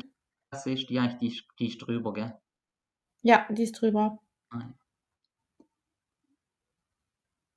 [0.51, 1.19] Klasse ist die eigentlich?
[1.19, 2.39] Die ist die ist drüber, gell?
[3.21, 4.19] Ja, die ist drüber.
[4.51, 4.73] Ah, ja.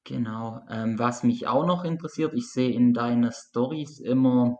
[0.05, 0.61] Genau.
[0.69, 4.59] Ähm, was mich auch noch interessiert, ich sehe in deinen Stories immer,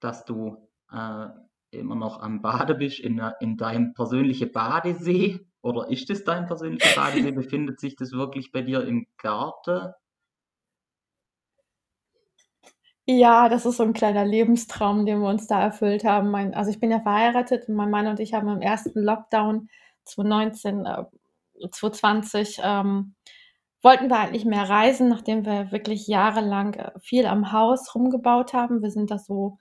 [0.00, 0.56] dass du
[0.92, 1.26] äh,
[1.72, 5.40] immer noch am Bade bist, in, in deinem persönlichen Badesee.
[5.62, 7.32] Oder ist es dein persönlicher Badesee?
[7.32, 9.92] Befindet sich das wirklich bei dir im Garten?
[13.06, 16.30] Ja, das ist so ein kleiner Lebenstraum, den wir uns da erfüllt haben.
[16.30, 19.68] Mein also, ich bin ja verheiratet und mein Mann und ich haben im ersten Lockdown
[20.04, 21.04] 2019, äh,
[21.70, 23.14] 2020, ähm,
[23.84, 28.82] wollten wir eigentlich mehr reisen, nachdem wir wirklich jahrelang, äh, viel am Haus rumgebaut haben.
[28.82, 29.58] Wir sind da so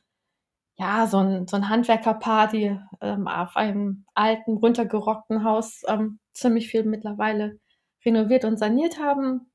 [0.78, 6.69] ja, so 'n so 'n Handwerkerpaar, die, ähm, auf einem alten, runtergerockten Haus, ähm, ziemlich
[6.69, 7.59] viel mittlerweile
[8.05, 9.51] renoviert und saniert haben.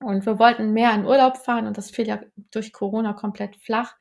[0.00, 2.20] Und wir wollten mehr in Urlaub fahren und das fiel ja
[2.52, 3.94] durch Corona komplett flach.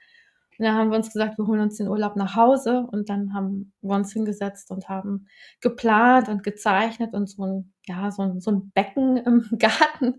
[0.60, 3.34] Und dann haben wir uns gesagt, wir holen uns den Urlaub nach Hause und dann
[3.34, 5.28] haben wir uns hingesetzt und haben
[5.62, 10.16] geplant und gezeichnet und so 'n ja, so 'n so 'n Becken im Garten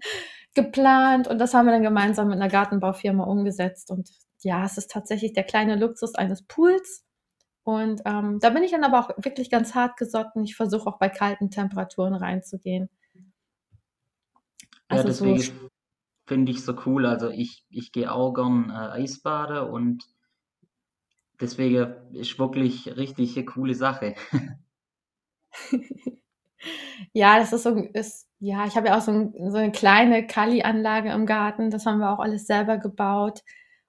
[0.55, 4.09] geplant und das haben wir dann gemeinsam mit 'ner Gartenbaufirma umgesetzt und
[4.43, 7.05] ja, es ist tatsächlich der kleine Luxus eines Pools
[7.65, 10.45] und, ähm, da bin ich dann aber auch wirklich ganz hartgesotten.
[10.45, 12.89] Ich versuche auch bei kalten Temperaturen reinzugehen.
[14.91, 15.71] Ja, Also, so deswegen
[16.29, 17.07] finde ich so cool.
[17.07, 20.05] Also ich, ich gehe auch gern äh, Eisbaden und
[21.41, 24.15] deswegen ist wirklich richtig eine coole Sache.
[27.15, 30.27] Ja, das ist so ist ja, ich habe ja auch so 'n so 'ne kleine
[30.27, 31.71] Kali-Anlage im Garten.
[31.71, 33.43] Das haben wir auch alles selber gebaut.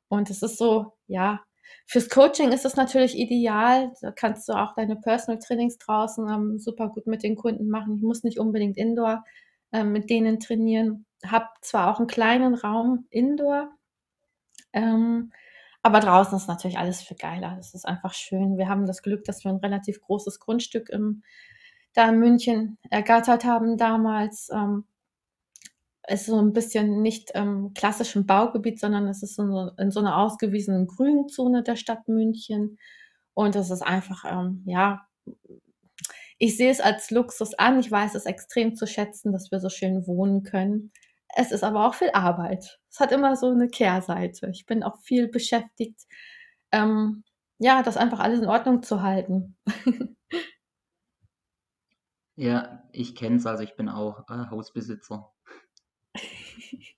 [0.09, 1.41] Und es ist so ja,
[1.87, 3.91] fürs Coaching ist das natürlich ideal.
[4.01, 7.97] Da kannst du auch deine Personal Trainings draußen, ähm, super gut mit den Kunden machen.
[7.97, 9.23] Ich muss nicht unbedingt Indoor,
[9.73, 11.05] ähm, mit denen trainieren.
[11.25, 13.69] Habe zwar auch 'n kleinen Raum Indoor,
[14.73, 15.31] ähm,
[15.83, 17.55] aber draußen ist natürlich alles viel geiler.
[17.57, 18.57] Das ist einfach schön.
[18.57, 21.23] Wir haben das Glück, dass wir 'n relativ großes Grundstück im
[21.95, 24.49] da in München ergattert haben damals.
[24.53, 24.85] Ähm,
[26.07, 30.01] ist so 'n bisschen nicht im klassischen Baugebiet, sondern es ist in so in so
[30.01, 32.77] 'ner ausgewiesenen Grünzone der Stadt München.
[33.35, 35.07] Und das ist einfach, ähm, ja
[36.41, 37.79] ich sehe es als Luxus an.
[37.81, 40.91] Ich weiß es extrem zu schätzen, dass wir so schön wohnen können.
[41.35, 42.79] Es ist aber auch viel Arbeit.
[42.89, 44.49] Es hat immer so 'ne Kehrseite.
[44.51, 46.01] Ich bin auch viel beschäftigt,
[46.71, 47.23] ähm,
[47.59, 49.57] ja, das einfach alles in Ordnung zu halten.
[52.35, 55.31] Ja, ich kenne es, also ich bin auch äh, Hausbesitzer.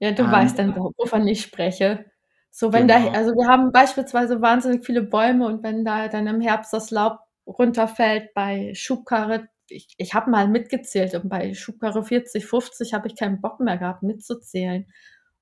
[0.00, 2.04] Ja, du weißt Ähm, dann, wo wovon ich spreche.
[2.50, 3.10] So, wenn da genau.
[3.12, 7.18] also, wir haben beispielsweise wahnsinnig viele Bäume und wenn da dann im Herbst das Laub
[7.46, 13.16] runterfällt bei Schubkarre ich ich habe mal mitgezählt und bei Schubkarre 40, 50 habe ich
[13.16, 14.86] keinen Bock mehr gehabt mitzuzählen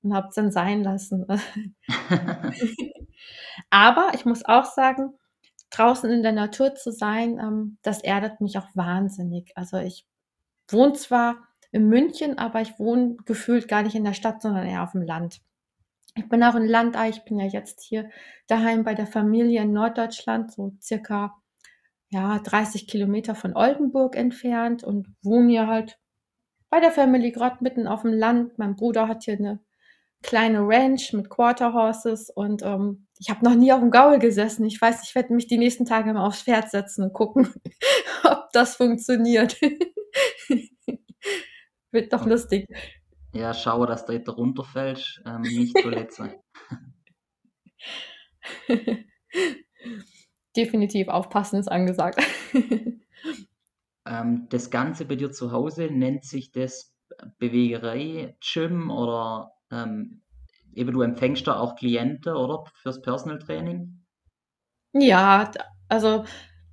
[0.03, 1.25] und habe es dann sein lassen.
[3.71, 5.13] Aber ich muss auch sagen,
[5.71, 9.51] draußen in der Natur zu sein, ähm, das erdet mich auch wahnsinnig.
[9.55, 10.05] Also, ich
[10.69, 11.37] wohne zwar
[11.71, 15.41] in München, aber ich wohne gefühlt gar nicht in der Stadt, sondern eher auf'm Land.
[16.15, 17.09] Ich bin auch 'n Landei.
[17.09, 18.09] Ich bin ja jetzt hier
[18.47, 21.35] daheim bei der Familie in Norddeutschland, so circa,
[22.11, 25.99] ja, 30 Kilometer von Oldenburg entfernt und wohne hier halt
[26.71, 28.57] bei der Family grad mitten auf'm Land.
[28.59, 29.59] Mein Bruder hat hier 'ne
[30.23, 34.65] kleine Ranch mit Quarter Horses und, ähm, ich habe noch nie auf'm Gaul gesessen.
[34.65, 37.49] Ich weiß, ich werde mich die nächsten Tage mal aufs Pferd setzen und gucken,
[38.25, 39.57] ob das funktioniert.
[41.91, 42.67] Wird doch lustig.
[43.33, 46.31] Ja, schaue, dass du da runterfällst, ähm, nicht verletzen.
[50.57, 52.19] Definitiv aufpassen ist angesagt.
[54.05, 56.93] Ähm, das Ganze bei dir zu Hause, nennt sich das
[57.39, 60.21] Bewegerei, Gym oder, ähm,
[60.73, 64.03] eben du empfängst da auch Klienten, oder, fürs Personal Training?
[64.95, 65.51] Ja,
[65.89, 66.23] also,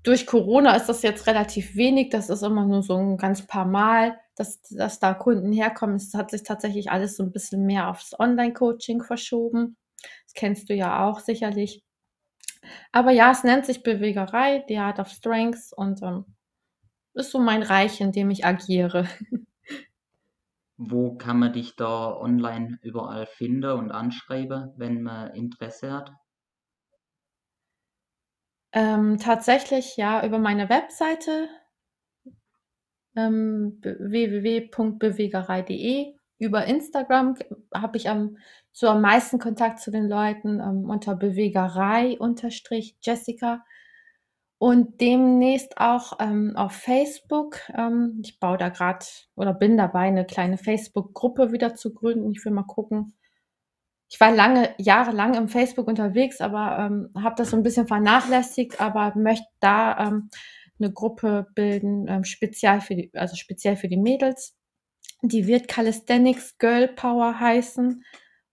[0.02, 2.10] durch Corona ist das jetzt relativ wenig.
[2.10, 5.96] Das ist immer nur so 'n ganz paar Mal, dass dass da Kunden herkommen.
[5.96, 9.76] Es hat sich tatsächlich alles so 'n bisschen mehr aufs Online-Coaching verschoben.
[10.26, 11.83] Das kennst du ja auch sicherlich.
[12.92, 16.24] Aber ja, es nennt sich Bewegerei, The Art of Strength und, ähm,
[17.14, 19.08] ist so mein Reich, in dem ich agiere.
[20.76, 26.12] Wo kann man dich da online überall finden und anschreiben, wenn man Interesse hat?
[28.72, 31.48] Ähm, tatsächlich ja über meine Webseite
[33.14, 36.16] ähm, www.bewegerei.de.
[36.38, 37.36] Über Instagram
[37.72, 38.38] habe ich am,
[38.74, 43.64] so am meisten Kontakt zu den Leuten ähm, unter Bewegerei unterstrich Jessica
[44.58, 47.60] und demnächst auch ähm, auf Facebook.
[47.72, 49.06] Ähm, ich baue da gerade
[49.36, 52.32] oder bin dabei, eine kleine Facebook-Gruppe wieder zu gründen.
[52.32, 53.14] Ich will mal gucken.
[54.10, 58.80] Ich war lange, jahrelang im Facebook unterwegs, aber ähm, habe das so ein bisschen vernachlässigt,
[58.80, 60.30] aber möchte da ähm,
[60.80, 64.56] eine Gruppe bilden, ähm, speziell für die, also speziell für die Mädels.
[65.22, 68.04] Die wird Calisthenics Girl Power heißen.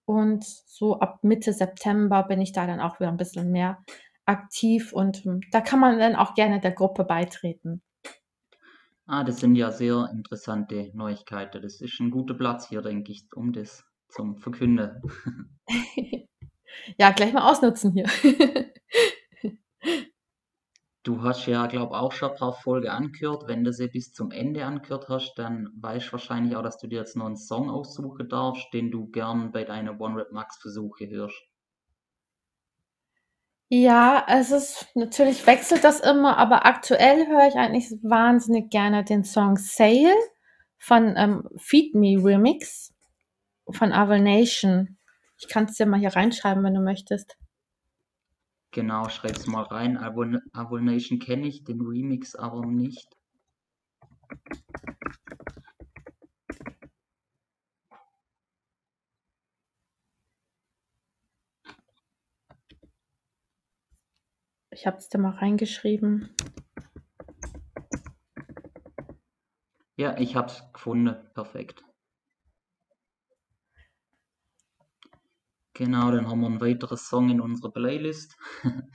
[0.06, 3.84] Und so ab Mitte September bin ich da dann auch wieder ein bisschen mehr
[4.26, 7.82] aktiv und hm, da kann man dann auch gerne der Gruppe beitreten.
[9.08, 11.62] Ah, das sind ja sehr interessante Neuigkeiten.
[11.62, 15.02] Das ist ein guter Platz hier, denke ich, um das zum Verkünden.
[16.98, 18.06] ja, gleich mal ausnutzen hier.
[21.04, 23.48] Du hast ja, glaube ich, auch schon ein paar Folgen angehört.
[23.48, 26.88] Wenn du sie bis zum Ende angehört hast, dann weißt du wahrscheinlich auch, dass du
[26.88, 31.42] dir jetzt noch einen Song aussuchen darfst, den du gern bei deinen One-Rap-Max-Versuche hörst.
[33.70, 39.24] Ja, es ist natürlich wechselt das immer, aber aktuell höre ich eigentlich wahnsinnig gerne den
[39.24, 40.14] Song Sail
[40.78, 42.94] von ähm, Feed Me Remix
[43.72, 44.98] von Aval Nation.
[45.40, 47.38] Ich kann es dir mal hier reinschreiben, wenn du möchtest.
[48.72, 49.98] Genau, schreib's mal rein.
[49.98, 53.18] Avol Nation kenne ich, den Remix aber nicht.
[64.70, 66.34] Ich habe es dir mal reingeschrieben.
[69.98, 71.16] Ja, ich habe es gefunden.
[71.34, 71.84] Perfekt.
[75.82, 78.38] Genau, dann haben wir einen weiteren Song in unserer Playlist.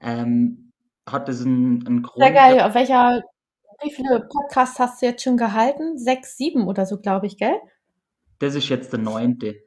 [0.00, 0.70] ähm,
[1.08, 2.22] hat es einen, einen Grund?
[2.22, 2.60] Sehr geil.
[2.60, 3.22] Auf welcher,
[3.82, 5.96] wie viele Podcasts hast du jetzt schon gehalten?
[5.96, 7.58] Sechs, sieben oder so, glaube ich, gell?
[8.38, 9.62] Das ist jetzt der neunte.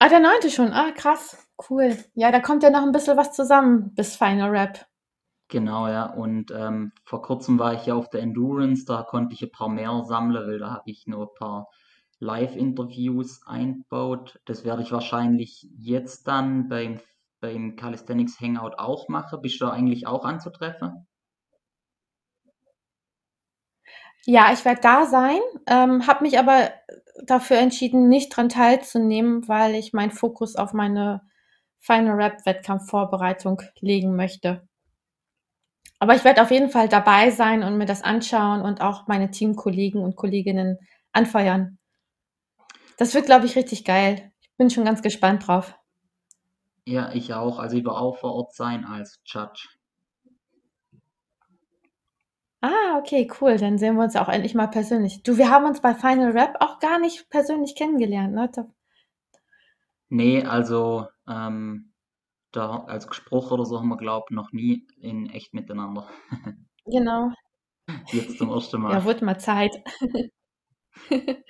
[0.00, 0.72] Ah, der neunte schon.
[0.72, 1.46] Ah, krass.
[1.70, 1.96] Cool.
[2.14, 4.86] Ja, da kommt ja noch ein bisschen was zusammen bis Final Rap.
[5.46, 6.06] Genau, ja.
[6.06, 9.68] Und ähm, vor kurzem war ich ja auf der Endurance, da konnte ich ein paar
[9.68, 11.68] mehr sammeln, weil da habe ich nur ein paar
[12.20, 14.40] Live-Interviews einbaut.
[14.44, 17.00] Das werde ich wahrscheinlich jetzt dann beim,
[17.40, 19.40] beim Calisthenics Hangout auch machen.
[19.42, 21.06] Bist du eigentlich auch anzutreffen?
[24.26, 26.70] Ja, ich werde da sein, ähm, habe mich aber
[27.24, 31.22] dafür entschieden, nicht dran teilzunehmen, weil ich meinen Fokus auf meine
[31.78, 34.68] Final Rap Wettkampfvorbereitung legen möchte.
[36.00, 39.30] Aber ich werde auf jeden Fall dabei sein und mir das anschauen und auch meine
[39.30, 40.78] Teamkollegen und Kolleginnen
[41.12, 41.77] anfeuern.
[42.98, 44.32] Das wird, glaube ich, richtig geil.
[44.42, 45.78] Ich bin schon ganz gespannt drauf.
[46.84, 47.58] Ja, ich auch.
[47.58, 49.68] Also ich will auch vor Ort sein als Judge.
[52.60, 53.56] Ah, okay, cool.
[53.56, 55.22] Dann sehen wir uns auch endlich mal persönlich.
[55.22, 58.50] Du, wir haben uns bei Final Rap auch gar nicht persönlich kennengelernt, ne?
[60.08, 61.92] Nee, also ähm,
[62.50, 66.08] da als gesprochen oder so haben wir, glaube ich, noch nie in echt miteinander.
[66.90, 67.30] Genau.
[68.12, 68.94] Jetzt zum ersten Mal.
[68.94, 69.76] Ja, wird mal Zeit.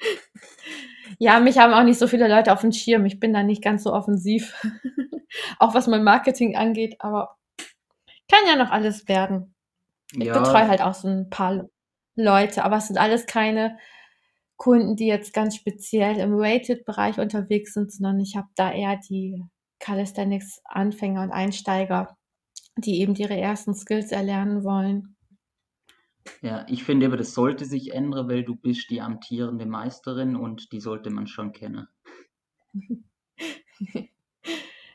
[1.18, 3.06] Ja, mich haben auch nicht so viele Leute auf dem Schirm.
[3.06, 4.54] Ich bin da nicht ganz so offensiv,
[5.58, 7.36] auch was mein Marketing angeht, aber
[8.30, 9.54] kann ja noch alles werden.
[10.12, 10.38] Ich ja.
[10.38, 11.68] betreue halt auch so ein paar
[12.14, 13.78] Leute, aber es sind alles keine
[14.56, 19.44] Kunden, die jetzt ganz speziell im Rated-Bereich unterwegs sind, sondern ich habe da eher die
[19.78, 22.16] Calisthenics-Anfänger und Einsteiger,
[22.76, 25.16] die eben ihre ersten Skills erlernen wollen.
[26.42, 30.72] Ja, ich finde aber, das sollte sich ändern, weil du bist die amtierende Meisterin und
[30.72, 31.88] die sollte man schon kennen.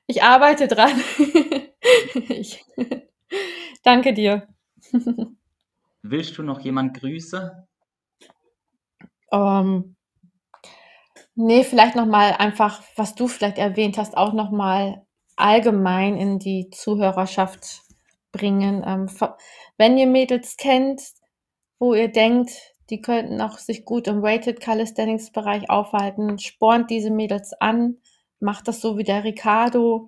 [0.06, 1.02] Ich arbeite dran.
[2.30, 2.64] ich,
[3.84, 4.48] danke dir.
[6.02, 7.52] Willst du noch jemand grüßen?
[9.32, 9.96] Um, ähm,
[11.36, 15.06] nee, vielleicht nochmal einfach, was du vielleicht erwähnt hast, auch nochmal
[15.36, 17.82] allgemein in die Zuhörerschaft
[18.32, 18.84] bringen.
[18.86, 19.10] Ähm,
[19.78, 21.02] wenn ihr Mädels kennt,
[21.84, 22.54] wo ihr denkt,
[22.90, 27.98] die könnten auch sich gut im Weighted Calisthenics Bereich aufhalten, spornt diese Mädels an,
[28.40, 30.06] macht das so wie der Ricardo,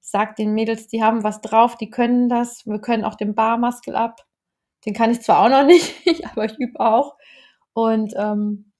[0.00, 3.94] sagt den Mädels, die haben was drauf, die können das, wir können auch den Barmuskel
[3.94, 4.26] ab.
[4.84, 5.94] Den kann ich zwar auch noch nicht,
[6.28, 7.16] aber ich übe auch.
[7.72, 8.72] Und ähm,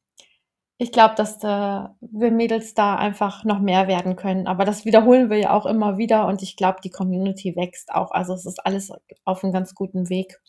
[0.79, 4.49] ich glaube, dass da wir Mädels da einfach noch mehr werden können.
[4.49, 8.11] Aber das wiederholen wir ja auch immer wieder und ich glaube, die Community wächst auch.
[8.11, 8.91] Also es ist alles
[9.25, 10.41] auf einem ganz guten Weg.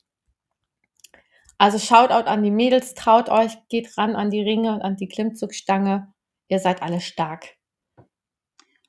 [1.64, 5.08] Also Shoutout an die Mädels, traut euch, geht ran an die Ringe, und an die
[5.08, 6.14] Klimmzugstange.
[6.50, 7.56] Ihr seid alle stark.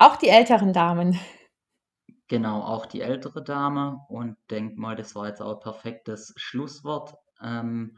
[0.01, 1.17] Auch die älteren Damen.
[2.27, 4.01] Genau, auch die ältere Dame.
[4.09, 7.15] Und denk mal, das war jetzt auch ein perfektes Schlusswort.
[7.41, 7.97] Ähm,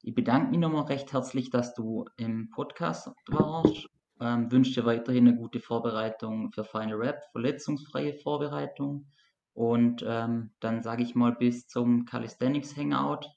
[0.00, 3.88] ich bedanke mich nochmal recht herzlich, dass du im Podcast warst.
[4.20, 9.08] Ähm, wünsche dir weiterhin eine gute Vorbereitung für Final Rap, verletzungsfreie Vorbereitung.
[9.54, 13.28] Und ähm, dann sage ich mal bis zum Calisthenics Hangout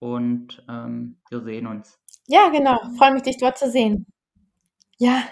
[0.00, 1.98] und ähm, wir sehen uns.
[2.26, 2.78] Ja, genau.
[2.98, 4.06] Freue mich, dich dort zu sehen.
[4.98, 5.22] Ja.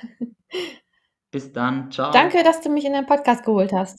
[1.31, 1.91] Bis dann.
[1.91, 2.12] Ciao.
[2.12, 3.99] Danke, dass du mich in den Podcast geholt hast.